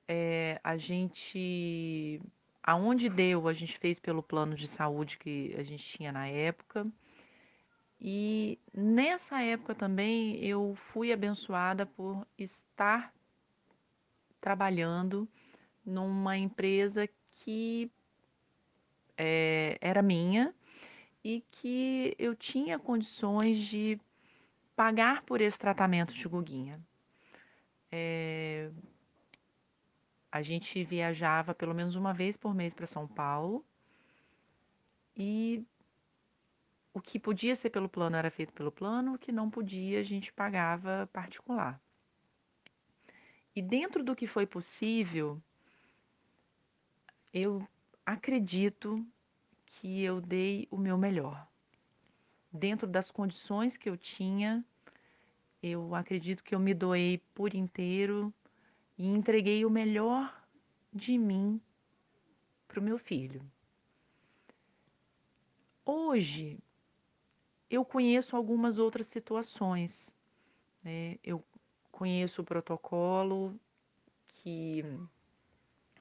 É, 0.09 0.61
a 0.65 0.77
gente, 0.77 2.21
aonde 2.65 3.09
deu, 3.09 3.47
a 3.47 3.53
gente 3.53 3.79
fez 3.79 4.01
pelo 4.01 4.25
plano 4.25 4.57
de 4.57 4.67
saúde 4.67 5.19
que 5.19 5.55
a 5.57 5.63
gente 5.63 5.85
tinha 5.85 6.11
na 6.11 6.27
época. 6.27 6.85
E 8.01 8.59
nessa 8.75 9.43
época 9.43 9.75
também 9.75 10.37
eu 10.45 10.75
fui 10.75 11.13
abençoada 11.13 11.87
por 11.87 12.27
estar 12.39 13.13
trabalhando 14.41 15.29
numa 15.85 16.37
empresa 16.37 17.09
que 17.33 17.91
é, 19.17 19.79
era 19.81 20.03
minha 20.03 20.55
e 21.25 21.43
que 21.51 22.15
eu 22.19 22.35
tinha 22.37 22.79
condições 22.79 23.59
de 23.59 23.99
pagar 24.77 25.23
por 25.23 25.41
esse 25.41 25.59
tratamento 25.59 26.13
de 26.13 26.29
Guguinha. 26.29 26.79
É, 27.91 28.71
a 30.31 30.43
gente 30.43 30.85
viajava 30.85 31.55
pelo 31.55 31.75
menos 31.75 31.97
uma 31.97 32.13
vez 32.13 32.37
por 32.37 32.55
mês 32.55 32.75
para 32.75 32.87
São 32.87 33.09
Paulo 33.09 33.65
e 35.17 35.65
o 36.97 37.01
que 37.03 37.19
podia 37.19 37.55
ser 37.55 37.69
pelo 37.69 37.91
plano 37.91 38.17
era 38.17 38.31
feito 38.31 38.55
pelo 38.55 38.73
plano, 38.73 39.13
o 39.13 39.19
que 39.19 39.31
não 39.31 39.51
podia 39.51 40.01
a 40.01 40.03
gente 40.03 40.33
pagava 40.33 41.07
particular. 41.13 41.79
E 43.55 43.61
dentro 43.61 44.03
do 44.03 44.17
que 44.17 44.27
foi 44.27 44.47
possível, 44.47 45.39
eu 47.35 47.69
acredito 48.05 49.07
que 49.67 50.03
eu 50.03 50.23
dei 50.23 50.67
o 50.71 50.79
meu 50.79 50.97
melhor. 50.97 51.47
Dentro 52.51 52.87
das 52.87 53.11
condições 53.11 53.77
que 53.77 53.91
eu 53.91 53.99
tinha, 53.99 54.65
eu 55.63 55.95
acredito 55.95 56.43
que 56.43 56.55
eu 56.55 56.59
me 56.59 56.73
doei 56.73 57.19
por 57.35 57.53
inteiro 57.53 58.33
e 58.97 59.07
entreguei 59.07 59.67
o 59.67 59.71
melhor 59.71 60.35
de 60.95 61.19
mim 61.19 61.61
para 62.67 62.81
o 62.81 62.83
meu 62.83 62.99
filho. 62.99 63.45
Hoje, 65.85 66.59
eu 67.71 67.85
conheço 67.85 68.37
algumas 68.37 68.79
outras 68.79 69.07
situações. 69.07 70.15
Né? 70.83 71.19
Eu 71.23 71.45
conheço 71.91 72.43
o 72.43 72.45
protocolo 72.45 73.59
que 74.29 74.85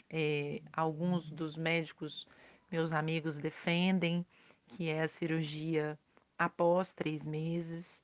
é, 0.10 0.62
alguns 0.72 1.32
dos 1.32 1.56
médicos, 1.56 2.28
meus 2.72 2.92
amigos, 2.92 3.38
defendem, 3.38 4.26
que 4.68 4.90
é 4.90 5.02
a 5.02 5.08
cirurgia 5.08 5.98
após 6.38 6.94
três 6.94 7.26
meses. 7.26 8.04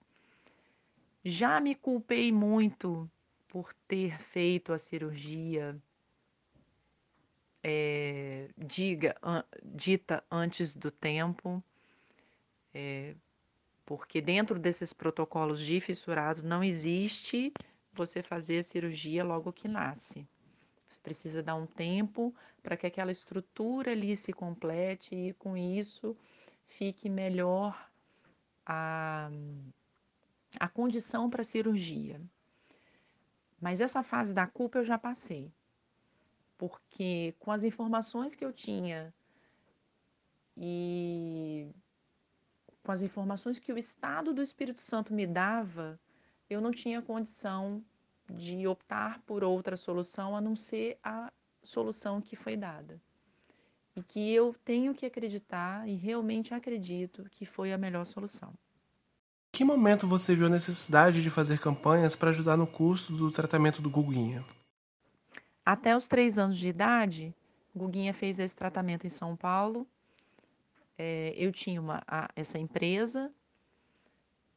Já 1.23 1.59
me 1.59 1.75
culpei 1.75 2.31
muito 2.31 3.09
por 3.47 3.73
ter 3.87 4.17
feito 4.19 4.73
a 4.73 4.79
cirurgia 4.79 5.79
é, 7.63 8.49
diga, 8.57 9.15
an, 9.21 9.43
dita 9.63 10.23
antes 10.31 10.75
do 10.75 10.89
tempo, 10.89 11.63
é, 12.73 13.15
porque 13.85 14.21
dentro 14.21 14.59
desses 14.59 14.93
protocolos 14.93 15.59
de 15.59 15.79
fissurado 15.79 16.43
não 16.43 16.63
existe 16.63 17.53
você 17.93 18.23
fazer 18.23 18.59
a 18.59 18.63
cirurgia 18.63 19.23
logo 19.23 19.51
que 19.51 19.67
nasce. 19.67 20.27
Você 20.87 20.99
precisa 20.99 21.41
dar 21.41 21.55
um 21.55 21.65
tempo 21.65 22.33
para 22.61 22.75
que 22.75 22.85
aquela 22.85 23.11
estrutura 23.11 23.91
ali 23.91 24.15
se 24.15 24.33
complete 24.33 25.15
e 25.15 25.33
com 25.33 25.55
isso 25.55 26.15
fique 26.65 27.09
melhor 27.09 27.89
a 28.65 29.29
a 30.59 30.67
condição 30.67 31.29
para 31.29 31.41
a 31.41 31.45
cirurgia. 31.45 32.21
Mas 33.59 33.79
essa 33.79 34.03
fase 34.03 34.33
da 34.33 34.47
culpa 34.47 34.79
eu 34.79 34.83
já 34.83 34.97
passei. 34.97 35.51
Porque 36.57 37.33
com 37.39 37.51
as 37.51 37.63
informações 37.63 38.35
que 38.35 38.43
eu 38.43 38.51
tinha 38.51 39.13
e 40.57 41.69
com 42.83 42.91
as 42.91 43.01
informações 43.01 43.59
que 43.59 43.71
o 43.71 43.77
estado 43.77 44.33
do 44.33 44.41
Espírito 44.41 44.79
Santo 44.79 45.13
me 45.13 45.27
dava, 45.27 45.99
eu 46.49 46.59
não 46.59 46.71
tinha 46.71 47.01
condição 47.01 47.83
de 48.29 48.67
optar 48.67 49.19
por 49.25 49.43
outra 49.43 49.77
solução 49.77 50.35
a 50.35 50.41
não 50.41 50.55
ser 50.55 50.97
a 51.03 51.31
solução 51.61 52.21
que 52.21 52.35
foi 52.35 52.55
dada. 52.55 53.01
E 53.95 54.01
que 54.01 54.33
eu 54.33 54.55
tenho 54.63 54.93
que 54.93 55.05
acreditar 55.05 55.87
e 55.87 55.95
realmente 55.95 56.53
acredito 56.53 57.25
que 57.29 57.45
foi 57.45 57.73
a 57.73 57.77
melhor 57.77 58.05
solução 58.05 58.53
que 59.51 59.65
momento 59.65 60.07
você 60.07 60.33
viu 60.33 60.45
a 60.45 60.49
necessidade 60.49 61.21
de 61.21 61.29
fazer 61.29 61.59
campanhas 61.59 62.15
para 62.15 62.29
ajudar 62.29 62.55
no 62.55 62.65
custo 62.65 63.13
do 63.13 63.29
tratamento 63.29 63.81
do 63.81 63.89
Guguinha? 63.89 64.45
Até 65.65 65.95
os 65.95 66.07
três 66.07 66.37
anos 66.37 66.57
de 66.57 66.69
idade, 66.69 67.35
Guguinha 67.75 68.13
fez 68.13 68.39
esse 68.39 68.55
tratamento 68.55 69.05
em 69.05 69.09
São 69.09 69.35
Paulo. 69.35 69.85
É, 71.03 71.33
eu 71.35 71.51
tinha 71.51 71.81
uma, 71.81 72.03
a, 72.07 72.29
essa 72.35 72.59
empresa 72.59 73.33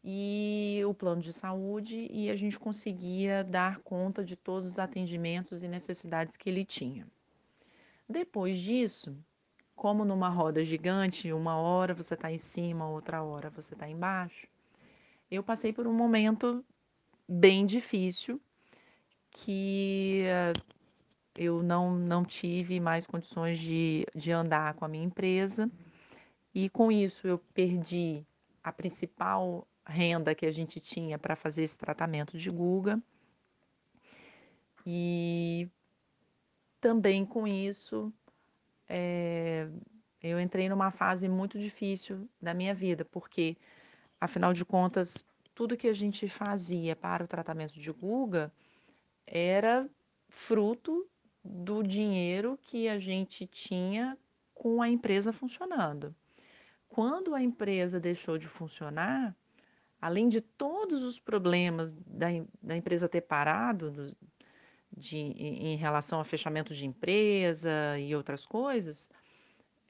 e 0.04 0.82
o 0.86 0.92
plano 0.92 1.22
de 1.22 1.32
saúde 1.32 2.06
e 2.10 2.28
a 2.28 2.36
gente 2.36 2.58
conseguia 2.58 3.42
dar 3.42 3.78
conta 3.78 4.22
de 4.22 4.36
todos 4.36 4.72
os 4.72 4.78
atendimentos 4.78 5.62
e 5.62 5.68
necessidades 5.68 6.36
que 6.36 6.50
ele 6.50 6.62
tinha. 6.62 7.06
Depois 8.06 8.58
disso, 8.58 9.16
como 9.74 10.04
numa 10.04 10.28
roda 10.28 10.62
gigante, 10.62 11.32
uma 11.32 11.56
hora 11.56 11.94
você 11.94 12.12
está 12.12 12.30
em 12.30 12.36
cima, 12.36 12.90
outra 12.90 13.22
hora 13.22 13.48
você 13.48 13.72
está 13.72 13.88
embaixo, 13.88 14.46
eu 15.30 15.42
passei 15.42 15.72
por 15.72 15.86
um 15.86 15.94
momento 15.94 16.62
bem 17.26 17.64
difícil 17.64 18.38
que 19.30 20.24
eh, 20.26 20.52
eu 21.36 21.62
não, 21.62 21.96
não 21.96 22.22
tive 22.22 22.78
mais 22.80 23.06
condições 23.06 23.58
de, 23.58 24.06
de 24.14 24.30
andar 24.30 24.74
com 24.74 24.84
a 24.84 24.88
minha 24.88 25.06
empresa 25.06 25.70
e 26.54 26.68
com 26.68 26.90
isso 26.90 27.26
eu 27.26 27.38
perdi 27.52 28.24
a 28.62 28.72
principal 28.72 29.66
renda 29.86 30.34
que 30.34 30.46
a 30.46 30.52
gente 30.52 30.80
tinha 30.80 31.18
para 31.18 31.36
fazer 31.36 31.64
esse 31.64 31.78
tratamento 31.78 32.38
de 32.38 32.48
Guga 32.48 33.02
e 34.86 35.68
também 36.80 37.24
com 37.24 37.46
isso 37.46 38.12
é, 38.88 39.68
eu 40.22 40.40
entrei 40.40 40.68
numa 40.68 40.90
fase 40.90 41.28
muito 41.28 41.58
difícil 41.58 42.28
da 42.40 42.54
minha 42.54 42.74
vida 42.74 43.04
porque 43.04 43.56
Afinal 44.24 44.54
de 44.54 44.64
contas, 44.64 45.26
tudo 45.54 45.76
que 45.76 45.86
a 45.86 45.92
gente 45.92 46.26
fazia 46.30 46.96
para 46.96 47.22
o 47.22 47.28
tratamento 47.28 47.78
de 47.78 47.92
Guga 47.92 48.50
era 49.26 49.86
fruto 50.30 51.06
do 51.44 51.82
dinheiro 51.82 52.58
que 52.62 52.88
a 52.88 52.98
gente 52.98 53.46
tinha 53.46 54.16
com 54.54 54.80
a 54.80 54.88
empresa 54.88 55.30
funcionando. 55.30 56.16
Quando 56.94 57.34
a 57.34 57.42
empresa 57.42 57.98
deixou 57.98 58.38
de 58.38 58.46
funcionar, 58.46 59.36
além 60.00 60.28
de 60.28 60.40
todos 60.40 61.02
os 61.02 61.18
problemas 61.18 61.92
da, 61.92 62.28
da 62.62 62.76
empresa 62.76 63.08
ter 63.08 63.22
parado 63.22 63.90
do, 63.90 64.16
de, 64.96 65.16
em, 65.18 65.74
relação 65.74 66.20
a 66.20 66.24
fechamento 66.24 66.72
de 66.72 66.86
empresa 66.86 67.98
e 67.98 68.14
outras 68.14 68.46
coisas, 68.46 69.10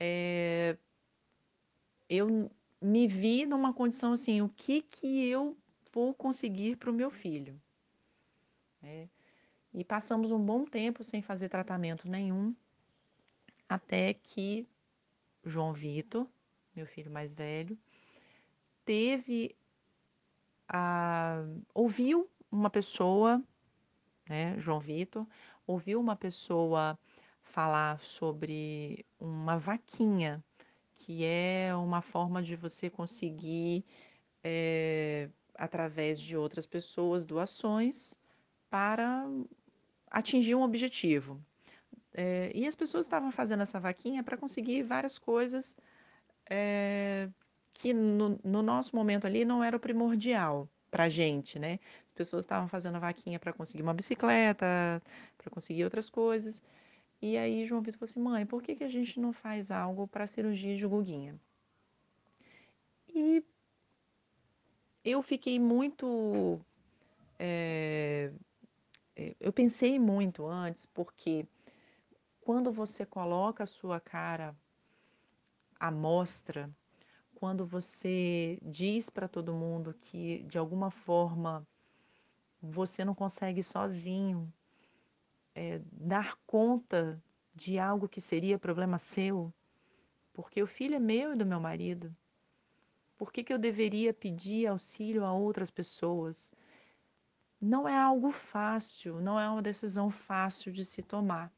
é, 0.00 0.78
eu 2.08 2.50
me 2.80 3.06
vi 3.06 3.44
numa 3.44 3.74
condição 3.74 4.14
assim, 4.14 4.40
o 4.40 4.48
que 4.48 4.80
que 4.80 5.28
eu 5.28 5.54
vou 5.92 6.14
conseguir 6.14 6.76
para 6.76 6.90
o 6.90 6.94
meu 6.94 7.10
filho? 7.10 7.60
É, 8.82 9.06
e 9.74 9.84
passamos 9.84 10.32
um 10.32 10.42
bom 10.42 10.64
tempo 10.64 11.04
sem 11.04 11.20
fazer 11.20 11.50
tratamento 11.50 12.08
nenhum, 12.08 12.56
até 13.68 14.14
que 14.14 14.66
João 15.44 15.74
Vitor, 15.74 16.26
meu 16.74 16.86
filho 16.86 17.10
mais 17.10 17.32
velho, 17.32 17.78
teve 18.84 19.56
a, 20.68 21.44
ouviu 21.72 22.28
uma 22.50 22.70
pessoa, 22.70 23.42
né, 24.28 24.58
João 24.58 24.80
Vitor, 24.80 25.26
ouviu 25.66 26.00
uma 26.00 26.16
pessoa 26.16 26.98
falar 27.42 27.98
sobre 28.00 29.04
uma 29.20 29.58
vaquinha 29.58 30.42
que 30.96 31.24
é 31.24 31.74
uma 31.74 32.00
forma 32.00 32.42
de 32.42 32.56
você 32.56 32.88
conseguir, 32.88 33.84
é, 34.42 35.28
através 35.54 36.20
de 36.20 36.36
outras 36.36 36.66
pessoas, 36.66 37.24
doações 37.24 38.18
para 38.70 39.26
atingir 40.10 40.54
um 40.54 40.62
objetivo. 40.62 41.40
É, 42.12 42.50
e 42.54 42.66
as 42.66 42.76
pessoas 42.76 43.06
estavam 43.06 43.32
fazendo 43.32 43.62
essa 43.62 43.80
vaquinha 43.80 44.22
para 44.22 44.36
conseguir 44.36 44.82
várias 44.82 45.18
coisas 45.18 45.76
é, 46.48 47.28
que 47.72 47.92
no, 47.92 48.38
no, 48.44 48.62
nosso 48.62 48.94
momento 48.94 49.26
ali 49.26 49.44
não 49.44 49.62
era 49.62 49.76
o 49.76 49.80
primordial 49.80 50.68
para 50.90 51.08
gente, 51.08 51.58
né? 51.58 51.78
As 52.06 52.12
pessoas 52.12 52.44
estavam 52.44 52.68
fazendo 52.68 53.00
vaquinha 53.00 53.38
para 53.38 53.52
conseguir 53.52 53.82
uma 53.82 53.94
bicicleta, 53.94 55.02
para 55.36 55.50
conseguir 55.50 55.84
outras 55.84 56.08
coisas. 56.08 56.62
E 57.20 57.36
aí 57.36 57.64
João 57.64 57.82
Vitor 57.82 57.98
falou 57.98 58.10
assim, 58.10 58.20
mãe, 58.20 58.46
por 58.46 58.62
que, 58.62 58.76
que 58.76 58.84
a 58.84 58.88
gente 58.88 59.18
não 59.18 59.32
faz 59.32 59.70
algo 59.70 60.06
para 60.06 60.26
cirurgia 60.26 60.76
de 60.76 60.86
Guguinha? 60.86 61.38
E 63.08 63.42
eu 65.04 65.22
fiquei 65.22 65.58
muito. 65.58 66.60
É, 67.38 68.32
eu 69.40 69.52
pensei 69.52 69.98
muito 69.98 70.46
antes, 70.46 70.86
porque 70.86 71.46
quando 72.40 72.72
você 72.72 73.06
coloca 73.06 73.64
a 73.64 73.66
sua 73.66 74.00
cara 74.00 74.54
à 75.78 75.90
mostra, 75.90 76.70
quando 77.34 77.66
você 77.66 78.58
diz 78.62 79.10
para 79.10 79.28
todo 79.28 79.52
mundo 79.52 79.94
que 80.00 80.42
de 80.44 80.56
alguma 80.56 80.90
forma 80.90 81.66
você 82.60 83.04
não 83.04 83.14
consegue 83.14 83.62
sozinho 83.62 84.52
é, 85.54 85.80
dar 85.92 86.36
conta 86.46 87.22
de 87.54 87.78
algo 87.78 88.08
que 88.08 88.20
seria 88.20 88.58
problema 88.58 88.98
seu, 88.98 89.52
porque 90.32 90.62
o 90.62 90.66
filho 90.66 90.96
é 90.96 90.98
meu 90.98 91.32
e 91.32 91.36
do 91.36 91.46
meu 91.46 91.60
marido. 91.60 92.14
Por 93.16 93.32
que, 93.32 93.44
que 93.44 93.52
eu 93.52 93.58
deveria 93.58 94.12
pedir 94.12 94.66
auxílio 94.66 95.24
a 95.24 95.32
outras 95.32 95.70
pessoas? 95.70 96.52
Não 97.60 97.88
é 97.88 97.96
algo 97.96 98.30
fácil, 98.32 99.20
não 99.20 99.38
é 99.38 99.48
uma 99.48 99.62
decisão 99.62 100.10
fácil 100.10 100.72
de 100.72 100.84
se 100.84 101.02
tomar. 101.02 101.52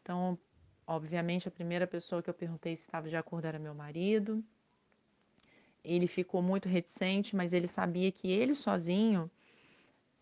Então, 0.00 0.38
obviamente, 0.86 1.48
a 1.48 1.50
primeira 1.50 1.86
pessoa 1.86 2.22
que 2.22 2.30
eu 2.30 2.34
perguntei 2.34 2.76
se 2.76 2.82
estava 2.82 3.08
de 3.08 3.16
acordo 3.16 3.46
era 3.46 3.58
meu 3.58 3.74
marido. 3.74 4.44
Ele 5.84 6.06
ficou 6.06 6.42
muito 6.42 6.68
reticente, 6.68 7.34
mas 7.34 7.52
ele 7.52 7.66
sabia 7.66 8.10
que 8.10 8.30
ele 8.30 8.54
sozinho 8.54 9.30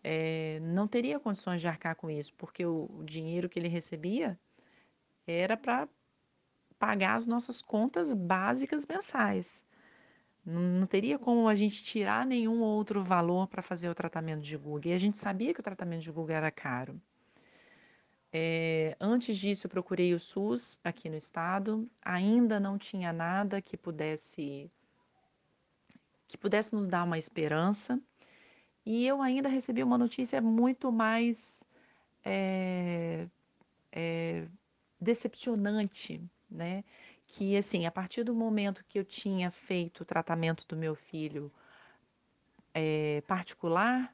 é, 0.03 0.59
não 0.61 0.87
teria 0.87 1.19
condições 1.19 1.59
de 1.59 1.67
arcar 1.67 1.95
com 1.95 2.09
isso, 2.09 2.31
porque 2.35 2.63
o, 2.63 2.87
o 2.99 3.03
dinheiro 3.03 3.49
que 3.49 3.57
ele 3.57 3.67
recebia 3.67 4.39
era 5.25 5.57
para 5.57 5.89
pagar 6.77 7.15
as 7.15 7.25
nossas 7.25 7.61
contas 7.61 8.13
básicas 8.13 8.85
mensais. 8.85 9.65
Não, 10.45 10.61
não, 10.61 10.85
teria 10.85 11.17
como 11.17 11.47
a 11.49 11.55
gente 11.55 11.83
tirar 11.83 12.23
nenhum 12.23 12.61
outro 12.61 13.03
valor 13.03 13.47
para 13.47 13.63
fazer 13.63 13.89
o 13.89 13.95
tratamento 13.95 14.41
de 14.41 14.55
Google. 14.55 14.91
E 14.91 14.93
a 14.93 14.99
gente 14.99 15.17
sabia 15.17 15.53
que 15.53 15.59
o 15.59 15.63
tratamento 15.63 16.03
de 16.03 16.11
Google 16.11 16.35
era 16.35 16.51
caro. 16.51 17.01
É, 18.37 18.97
antes 18.99 19.37
disso, 19.37 19.65
eu 19.65 19.71
procurei 19.71 20.13
o 20.13 20.19
SUS 20.19 20.77
aqui 20.83 21.07
no 21.09 21.15
estado. 21.15 21.89
Ainda 22.01 22.59
não 22.59 22.77
tinha 22.77 23.13
nada 23.13 23.61
que 23.61 23.77
pudesse 23.77 24.69
que 26.27 26.37
pudesse 26.37 26.75
nos 26.75 26.85
dar 26.85 27.05
uma 27.05 27.17
esperança. 27.17 27.97
E 28.85 29.07
eu 29.07 29.21
ainda 29.21 29.47
recebi 29.47 29.81
uma 29.81 29.97
notícia 29.97 30.41
muito 30.41 30.91
mais 30.91 31.63
é, 32.25 33.25
é, 33.89 34.45
decepcionante, 34.99 36.21
né? 36.51 36.83
Que 37.27 37.55
assim, 37.55 37.85
a 37.85 37.91
partir 37.91 38.25
do 38.25 38.35
momento 38.35 38.83
que 38.83 38.99
eu 38.99 39.05
tinha 39.05 39.49
feito 39.49 40.01
o 40.01 40.05
tratamento 40.05 40.65
do 40.67 40.75
meu 40.75 40.93
filho 40.93 41.49
particular, 43.25 44.13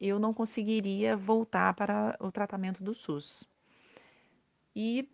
eu 0.00 0.18
não 0.18 0.32
conseguiria 0.32 1.14
voltar 1.14 1.74
para 1.74 2.16
o 2.18 2.32
tratamento 2.32 2.82
do 2.82 2.94
SUS. 2.94 3.46
E 4.74 5.08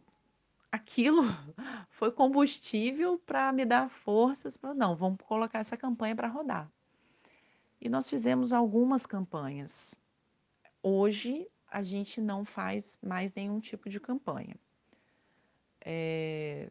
aquilo 0.71 1.23
foi 1.91 2.11
combustível 2.11 3.19
para 3.19 3.53
me 3.53 3.65
dar 3.65 3.89
forças 3.89 4.57
para 4.57 4.75
não, 4.75 4.97
vamos 4.97 5.19
colocar 5.25 5.61
essa 5.61 5.77
campanha 5.77 6.17
para 6.17 6.29
rodar. 6.29 6.71
E 7.81 7.89
nós 7.89 8.09
fizemos 8.09 8.53
algumas 8.53 9.07
campanhas. 9.07 9.99
Hoje 10.83 11.47
a 11.71 11.83
gente 11.83 12.21
não 12.21 12.45
faz 12.45 12.99
mais 13.03 13.33
nenhum 13.35 13.61
tipo 13.61 13.89
de 13.89 14.01
campanha. 14.01 14.57
É, 15.81 16.71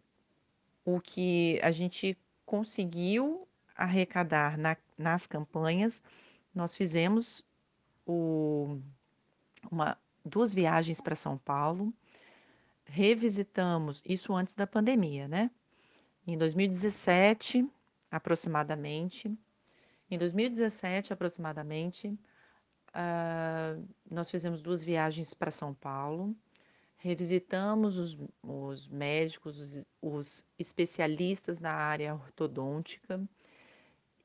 o 0.86 1.00
que 1.00 1.60
a 1.62 1.72
gente 1.72 2.18
conseguiu 2.46 3.48
arrecadar 3.76 4.58
na, 4.58 4.78
nas 4.98 5.28
campanhas, 5.28 6.04
nós 6.54 6.76
fizemos 6.76 7.46
o, 8.06 8.80
uma, 9.72 9.98
duas 10.24 10.54
viagens 10.54 11.02
para 11.02 11.16
São 11.16 11.38
Paulo, 11.38 11.94
revisitamos 12.86 14.02
isso 14.06 14.34
antes 14.36 14.56
da 14.56 14.68
pandemia, 14.68 15.28
né? 15.28 15.52
Em 16.26 16.38
2017, 16.38 17.68
aproximadamente, 18.10 19.36
em 20.10 20.18
2017, 20.18 21.12
aproximadamente, 21.12 22.08
uh, 22.08 23.88
nós 24.10 24.30
fizemos 24.30 24.62
duas 24.62 24.84
viagens 24.84 25.34
para 25.34 25.52
São 25.52 25.74
Paulo, 25.74 26.36
revisitamos 26.98 27.98
os, 27.98 28.18
os 28.42 28.88
médicos, 28.88 29.60
os, 29.60 29.86
os 30.02 30.46
especialistas 30.58 31.60
na 31.60 31.74
área 31.74 32.14
ortodôntica 32.14 33.22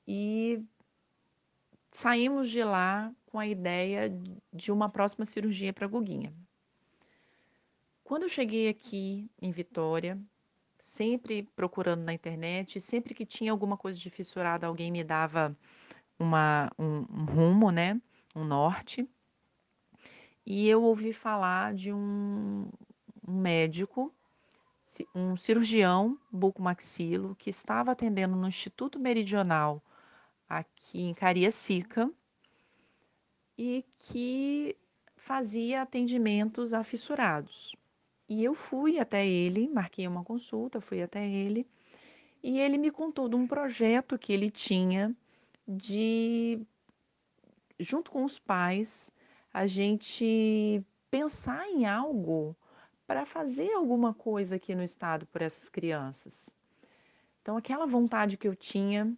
e 0.07 0.63
saímos 1.91 2.49
de 2.49 2.63
lá 2.63 3.13
com 3.27 3.39
a 3.39 3.47
ideia 3.47 4.11
de 4.53 4.71
uma 4.71 4.89
próxima 4.89 5.25
cirurgia 5.25 5.73
para 5.73 5.87
a 5.87 5.89
Guguinha. 5.89 6.33
Quando 8.09 8.23
eu 8.23 8.29
cheguei 8.31 8.71
aqui 8.71 9.31
em 9.39 9.51
Vitória, 9.51 10.19
sempre 10.79 11.43
procurando 11.55 12.05
na 12.05 12.15
internet, 12.15 12.81
sempre 12.81 13.13
que 13.13 13.27
tinha 13.27 13.53
alguma 13.53 13.77
coisa 13.77 13.99
de 13.99 14.09
fissurado, 14.09 14.65
alguém 14.65 14.91
me 14.91 15.05
dava 15.05 15.55
uma, 16.19 16.73
um, 16.79 17.01
um 17.01 17.25
rumo, 17.27 17.71
né? 17.71 18.01
Um 18.35 18.45
norte. 18.45 19.07
E 20.47 20.67
eu 20.67 20.83
ouvi 20.85 21.13
falar 21.13 21.75
de 21.75 21.93
um, 21.93 22.71
um 23.27 23.39
médico, 23.43 24.11
um 25.15 25.37
cirurgião 25.37 26.19
bucomaxilo, 26.33 27.37
que 27.37 27.51
estava 27.51 27.93
atendendo 27.93 28.35
no 28.35 28.49
Instituto 28.49 28.99
Meridional 28.99 29.85
aqui 30.49 31.03
em 31.03 31.13
Cariacica 31.13 32.11
e 33.59 33.85
que 33.99 34.79
fazia 35.15 35.83
atendimentos 35.83 36.73
a 36.73 36.83
fissurados. 36.83 37.77
E 38.29 38.45
eu 38.45 38.55
fui 38.55 38.99
até 38.99 39.27
ele, 39.27 39.69
marquei 39.69 40.07
uma 40.07 40.23
consulta, 40.23 40.81
fui 40.81 41.03
até 41.03 41.27
ele, 41.27 41.67
e 42.43 42.61
ele 42.61 42.77
me 42.77 42.91
contou 42.91 43.29
de 43.29 43.37
um 43.37 43.47
projeto 43.47 44.19
que 44.19 44.33
ele 44.33 44.51
tinha 44.51 45.17
de, 45.67 46.61
junto 47.81 48.11
com 48.11 48.25
os 48.25 48.39
pais, 48.39 49.13
a 49.53 49.67
gente 49.67 50.85
pensar 51.11 51.67
em 51.69 51.87
algo 51.87 52.55
para 53.07 53.25
fazer 53.25 53.73
alguma 53.73 54.13
coisa 54.13 54.57
aqui 54.57 54.75
no 54.75 54.83
estado 54.83 55.27
por 55.27 55.41
essas 55.41 55.69
crianças. 55.69 56.55
Então, 57.41 57.57
aquela 57.57 57.87
vontade 57.87 58.37
que 58.37 58.47
eu 58.47 58.55
tinha, 58.55 59.17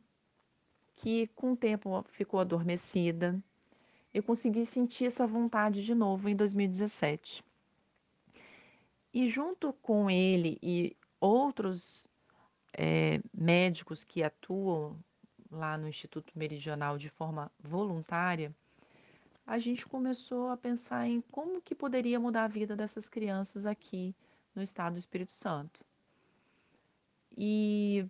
que 0.94 1.26
com 1.34 1.52
o 1.52 1.56
tempo 1.56 2.04
ficou 2.10 2.38
adormecida, 2.38 3.42
eu 4.14 4.22
consegui 4.22 4.64
sentir 4.64 5.06
essa 5.06 5.26
vontade 5.26 5.84
de 5.84 5.94
novo 5.94 6.28
em 6.28 6.36
2017. 6.36 7.44
E 9.12 9.28
junto 9.28 9.72
com 9.74 10.10
ele 10.10 10.58
e 10.62 10.96
outros 11.20 12.06
é, 12.72 13.20
médicos 13.34 14.04
que 14.04 14.22
atuam 14.22 14.98
lá 15.50 15.76
no 15.76 15.88
Instituto 15.88 16.32
Meridional 16.36 16.96
de 16.96 17.08
forma 17.08 17.50
voluntária, 17.58 18.54
a 19.46 19.58
gente 19.58 19.84
começou 19.84 20.48
a 20.48 20.56
pensar 20.56 21.08
em 21.08 21.20
como 21.22 21.60
que 21.60 21.74
poderia 21.74 22.20
mudar 22.20 22.44
a 22.44 22.48
vida 22.48 22.76
dessas 22.76 23.08
crianças 23.08 23.66
aqui 23.66 24.14
no 24.54 24.62
estado 24.62 24.92
do 24.92 24.98
Espírito 24.98 25.32
Santo. 25.32 25.84
E 27.36 28.06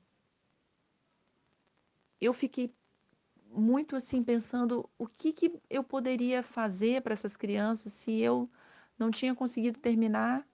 eu 2.21 2.33
fiquei 2.33 2.75
muito 3.47 3.97
assim 3.97 4.23
pensando 4.23 4.89
o 4.99 5.07
que, 5.07 5.33
que 5.33 5.61
eu 5.69 5.83
poderia 5.83 6.43
fazer 6.43 7.03
para 7.03 7.15
essas 7.15 7.37
crianças 7.37 7.93
se 7.93 8.21
eu 8.21 8.49
não 8.99 9.11
tinha 9.11 9.35
conseguido 9.35 9.79
terminar 9.79 10.47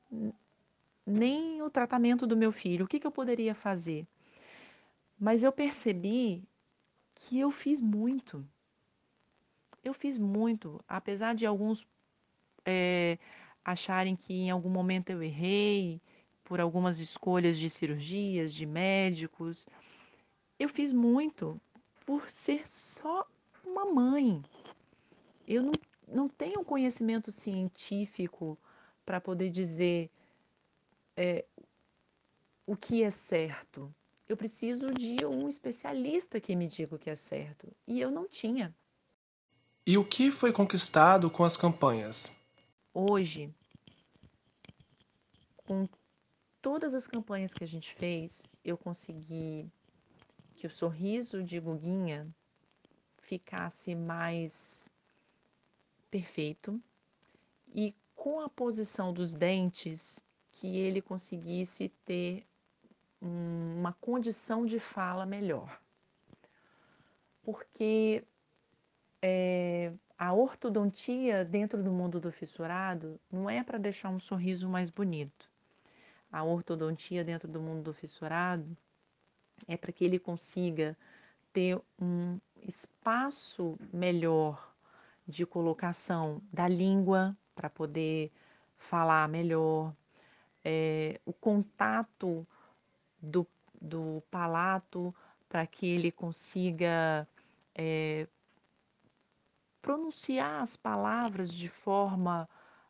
nem 1.06 1.62
o 1.62 1.70
tratamento 1.70 2.26
do 2.26 2.36
meu 2.36 2.50
filho. 2.50 2.84
O 2.84 2.88
que, 2.88 2.98
que 2.98 3.06
eu 3.06 3.12
poderia 3.12 3.54
fazer? 3.54 4.06
Mas 5.18 5.42
eu 5.42 5.52
percebi 5.52 6.42
que 7.14 7.38
eu 7.38 7.50
fiz 7.50 7.80
muito. 7.80 8.46
Eu 9.82 9.94
fiz 9.94 10.18
muito, 10.18 10.82
apesar 10.88 11.34
de 11.34 11.46
alguns 11.46 11.86
é, 12.64 13.18
acharem 13.64 14.16
que 14.16 14.34
em 14.34 14.50
algum 14.50 14.68
momento 14.68 15.10
eu 15.10 15.22
errei 15.22 16.00
por 16.42 16.60
algumas 16.60 16.98
escolhas 16.98 17.56
de 17.56 17.70
cirurgias, 17.70 18.52
de 18.52 18.66
médicos. 18.66 19.66
Eu 20.58 20.68
fiz 20.68 20.92
muito 20.92 21.60
por 22.04 22.28
ser 22.28 22.68
só 22.68 23.26
uma 23.64 23.84
mãe. 23.86 24.42
Eu 25.46 25.62
não, 25.62 25.72
não 26.08 26.28
tenho 26.28 26.64
conhecimento 26.64 27.30
científico 27.30 28.58
para 29.06 29.20
poder 29.20 29.50
dizer 29.50 30.10
é, 31.16 31.44
o 32.66 32.76
que 32.76 33.04
é 33.04 33.10
certo. 33.10 33.94
Eu 34.28 34.36
preciso 34.36 34.92
de 34.92 35.24
um 35.24 35.48
especialista 35.48 36.40
que 36.40 36.56
me 36.56 36.66
diga 36.66 36.96
o 36.96 36.98
que 36.98 37.08
é 37.08 37.14
certo. 37.14 37.72
E 37.86 38.00
eu 38.00 38.10
não 38.10 38.28
tinha. 38.28 38.74
E 39.86 39.96
o 39.96 40.04
que 40.04 40.32
foi 40.32 40.52
conquistado 40.52 41.30
com 41.30 41.44
as 41.44 41.56
campanhas? 41.56 42.34
Hoje, 42.92 43.54
com 45.58 45.88
todas 46.60 46.92
as 46.92 47.06
campanhas 47.06 47.54
que 47.54 47.62
a 47.62 47.68
gente 47.68 47.94
fez, 47.94 48.50
eu 48.64 48.76
consegui 48.76 49.70
que 50.56 50.66
o 50.66 50.70
sorriso 50.70 51.44
de 51.44 51.60
Guguinha 51.60 52.26
ficasse 53.18 53.94
mais 53.94 54.90
perfeito 56.10 56.80
e 57.72 57.94
com 58.26 58.40
a 58.40 58.48
posição 58.48 59.12
dos 59.12 59.34
dentes 59.34 60.20
que 60.50 60.78
ele 60.78 61.00
conseguisse 61.00 61.90
ter 62.04 62.44
uma 63.20 63.92
condição 64.00 64.66
de 64.66 64.80
fala 64.80 65.24
melhor. 65.24 65.80
Porque 67.44 68.24
é, 69.22 69.92
a 70.18 70.32
ortodontia 70.32 71.44
dentro 71.44 71.80
do 71.84 71.92
mundo 71.92 72.18
do 72.18 72.32
fissurado 72.32 73.20
não 73.30 73.48
é 73.48 73.62
para 73.62 73.78
deixar 73.78 74.08
um 74.08 74.18
sorriso 74.18 74.68
mais 74.68 74.90
bonito. 74.90 75.48
A 76.32 76.42
ortodontia 76.42 77.22
dentro 77.22 77.46
do 77.46 77.60
mundo 77.60 77.84
do 77.84 77.94
fissurado 77.94 78.76
é 79.68 79.76
para 79.76 79.92
que 79.92 80.04
ele 80.04 80.18
consiga 80.18 80.98
ter 81.52 81.80
um 81.96 82.40
espaço 82.60 83.78
melhor 83.92 84.74
de 85.28 85.46
colocação 85.46 86.42
da 86.52 86.66
língua 86.66 87.36
para 87.56 87.70
poder 87.70 88.30
falar 88.76 89.28
melhor, 89.28 89.92
é, 90.62 91.18
o 91.24 91.32
contato 91.32 92.46
do, 93.20 93.46
do 93.80 94.22
palato 94.30 95.12
para 95.48 95.66
que 95.66 95.86
ele 95.86 96.12
consiga 96.12 97.26
é, 97.74 98.28
pronunciar 99.80 100.62
as 100.62 100.76
palavras 100.76 101.52
de 101.52 101.68
forma 101.68 102.48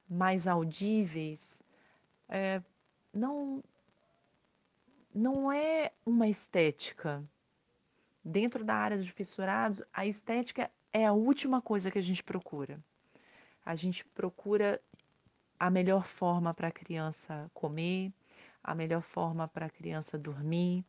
mais 0.09 0.48
audíveis. 0.48 1.62
É, 2.29 2.61
não, 3.12 3.62
não 5.14 5.52
é 5.52 5.92
uma 6.05 6.29
estética. 6.29 7.22
Dentro 8.24 8.64
da 8.64 8.74
área 8.74 8.96
dos 8.96 9.09
fissurados, 9.09 9.81
a 9.92 10.05
estética 10.05 10.70
é 10.92 11.07
a 11.07 11.12
última 11.12 11.62
coisa 11.62 11.90
que 11.90 11.98
a 11.98 12.02
gente 12.02 12.24
procura. 12.24 12.83
A 13.66 13.74
gente 13.74 14.05
procura 14.05 14.81
a 15.59 15.68
melhor 15.68 16.07
forma 16.07 16.55
para 16.55 16.68
a 16.68 16.70
criança 16.70 17.50
comer, 17.52 18.12
a 18.62 18.76
melhor 18.76 19.02
forma 19.02 19.48
para 19.48 19.66
a 19.66 19.70
criança 19.70 20.16
dormir, 20.16 20.85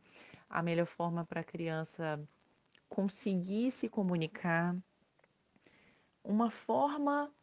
a 0.48 0.62
melhor 0.62 0.86
forma 0.86 1.26
para 1.26 1.42
a 1.42 1.44
criança 1.44 2.24
conseguir 2.88 3.72
se 3.72 3.90
comunicar, 3.90 4.78
uma 6.24 6.52
forma 6.52 7.34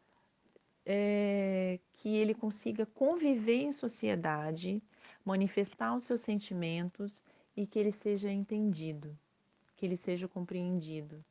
é, 0.85 1.81
que 1.91 2.15
ele 2.15 2.33
consiga 2.33 2.85
conviver 2.85 3.63
em 3.63 3.73
sociedade 3.73 4.81
manifestar 5.25 5.93
os 5.93 6.05
seus 6.05 6.21
sentimentos 6.21 7.25
e 7.57 7.67
que 7.67 7.77
ele 7.77 7.91
seja 7.91 8.31
entendido, 8.31 9.17
que 9.75 9.85
ele 9.85 9.97
seja 9.97 10.29
compreendido, 10.29 11.21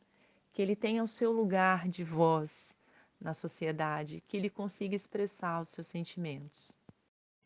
que 0.53 0.61
ele 0.61 0.77
tenha 0.77 1.03
o 1.03 1.09
seu 1.09 1.33
lugar 1.33 1.89
de 1.89 2.05
voz 2.05 2.77
na 3.25 3.35
sociedade, 3.35 4.23
que 4.29 4.37
ele 4.37 4.51
consiga 4.51 4.95
expressar 4.95 5.63
os 5.63 5.71
seus 5.71 5.87
sentimentos. 5.87 6.77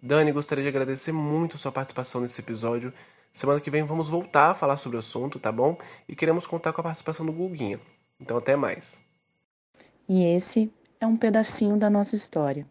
Dani, 0.02 0.32
gostaria 0.32 0.62
de 0.62 0.68
agradecer 0.68 1.12
muito 1.12 1.56
a 1.56 1.58
sua 1.58 1.72
participação 1.72 2.20
nesse 2.20 2.40
episódio. 2.40 2.92
Semana 3.32 3.60
que 3.60 3.70
vem 3.70 3.84
vamos 3.84 4.08
voltar 4.08 4.50
a 4.50 4.54
falar 4.54 4.76
sobre 4.76 4.96
o 4.96 4.98
assunto, 4.98 5.38
tá 5.38 5.52
bom? 5.52 5.78
E 6.08 6.16
queremos 6.16 6.46
contar 6.46 6.72
com 6.72 6.80
a 6.80 6.84
participação 6.84 7.24
do 7.24 7.32
Guguinha. 7.32 7.80
Então 8.20 8.36
até 8.36 8.56
mais. 8.56 9.00
E 10.08 10.24
esse 10.24 10.72
é 11.00 11.06
um 11.06 11.16
pedacinho 11.16 11.76
da 11.76 11.88
nossa 11.88 12.16
história. 12.16 12.66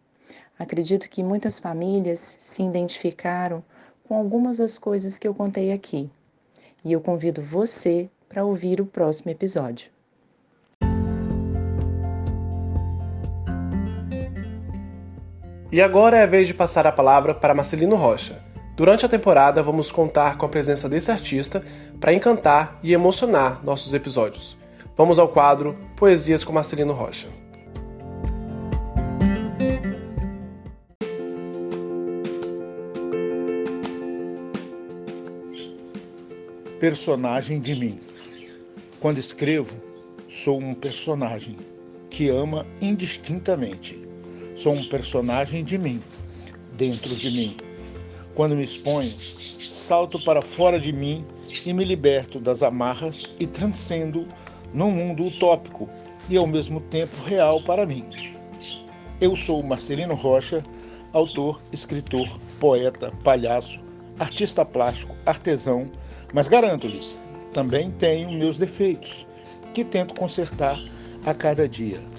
Acredito 0.58 1.08
que 1.08 1.22
muitas 1.22 1.58
famílias 1.58 2.18
se 2.18 2.62
identificaram 2.62 3.64
com 4.04 4.16
algumas 4.16 4.58
das 4.58 4.78
coisas 4.78 5.18
que 5.18 5.26
eu 5.26 5.34
contei 5.34 5.72
aqui. 5.72 6.10
E 6.84 6.92
eu 6.92 7.00
convido 7.00 7.40
você 7.40 8.10
para 8.28 8.44
ouvir 8.44 8.80
o 8.80 8.86
próximo 8.86 9.30
episódio. 9.30 9.90
E 15.70 15.82
agora 15.82 16.16
é 16.16 16.22
a 16.22 16.26
vez 16.26 16.46
de 16.46 16.54
passar 16.54 16.86
a 16.86 16.92
palavra 16.92 17.34
para 17.34 17.54
Marcelino 17.54 17.94
Rocha. 17.94 18.42
Durante 18.74 19.04
a 19.04 19.08
temporada, 19.08 19.62
vamos 19.62 19.92
contar 19.92 20.38
com 20.38 20.46
a 20.46 20.48
presença 20.48 20.88
desse 20.88 21.10
artista 21.10 21.62
para 22.00 22.12
encantar 22.12 22.78
e 22.82 22.92
emocionar 22.92 23.62
nossos 23.62 23.92
episódios. 23.92 24.56
Vamos 24.96 25.18
ao 25.18 25.28
quadro 25.28 25.76
Poesias 25.96 26.42
com 26.42 26.52
Marcelino 26.52 26.92
Rocha. 26.92 27.28
personagem 36.78 37.60
de 37.60 37.74
mim. 37.74 37.98
Quando 39.00 39.18
escrevo, 39.18 39.76
sou 40.30 40.58
um 40.58 40.74
personagem 40.74 41.56
que 42.08 42.28
ama 42.28 42.64
indistintamente. 42.80 44.07
Sou 44.58 44.72
um 44.72 44.84
personagem 44.84 45.62
de 45.62 45.78
mim, 45.78 46.02
dentro 46.72 47.14
de 47.14 47.30
mim. 47.30 47.56
Quando 48.34 48.56
me 48.56 48.64
exponho, 48.64 49.08
salto 49.08 50.18
para 50.18 50.42
fora 50.42 50.80
de 50.80 50.92
mim 50.92 51.24
e 51.64 51.72
me 51.72 51.84
liberto 51.84 52.40
das 52.40 52.64
amarras 52.64 53.22
e 53.38 53.46
transcendo 53.46 54.26
num 54.74 54.90
mundo 54.90 55.26
utópico 55.26 55.88
e 56.28 56.36
ao 56.36 56.44
mesmo 56.44 56.80
tempo 56.80 57.22
real 57.22 57.62
para 57.62 57.86
mim. 57.86 58.04
Eu 59.20 59.36
sou 59.36 59.62
Marcelino 59.62 60.16
Rocha, 60.16 60.64
autor, 61.12 61.62
escritor, 61.70 62.28
poeta, 62.58 63.12
palhaço, 63.22 63.78
artista 64.18 64.64
plástico, 64.64 65.14
artesão, 65.24 65.88
mas 66.34 66.48
garanto-lhes, 66.48 67.16
também 67.52 67.92
tenho 67.92 68.32
meus 68.32 68.56
defeitos, 68.56 69.24
que 69.72 69.84
tento 69.84 70.16
consertar 70.16 70.76
a 71.24 71.32
cada 71.32 71.68
dia. 71.68 72.17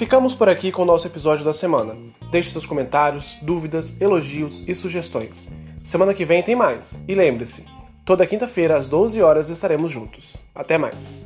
Ficamos 0.00 0.34
por 0.34 0.48
aqui 0.48 0.72
com 0.72 0.80
o 0.80 0.86
nosso 0.86 1.06
episódio 1.06 1.44
da 1.44 1.52
semana. 1.52 1.94
Deixe 2.30 2.48
seus 2.48 2.64
comentários, 2.64 3.36
dúvidas, 3.42 4.00
elogios 4.00 4.64
e 4.66 4.74
sugestões. 4.74 5.52
Semana 5.82 6.14
que 6.14 6.24
vem 6.24 6.42
tem 6.42 6.56
mais. 6.56 6.98
E 7.06 7.14
lembre-se, 7.14 7.66
toda 8.02 8.26
quinta-feira 8.26 8.78
às 8.78 8.86
12 8.86 9.20
horas 9.20 9.50
estaremos 9.50 9.92
juntos. 9.92 10.38
Até 10.54 10.78
mais. 10.78 11.18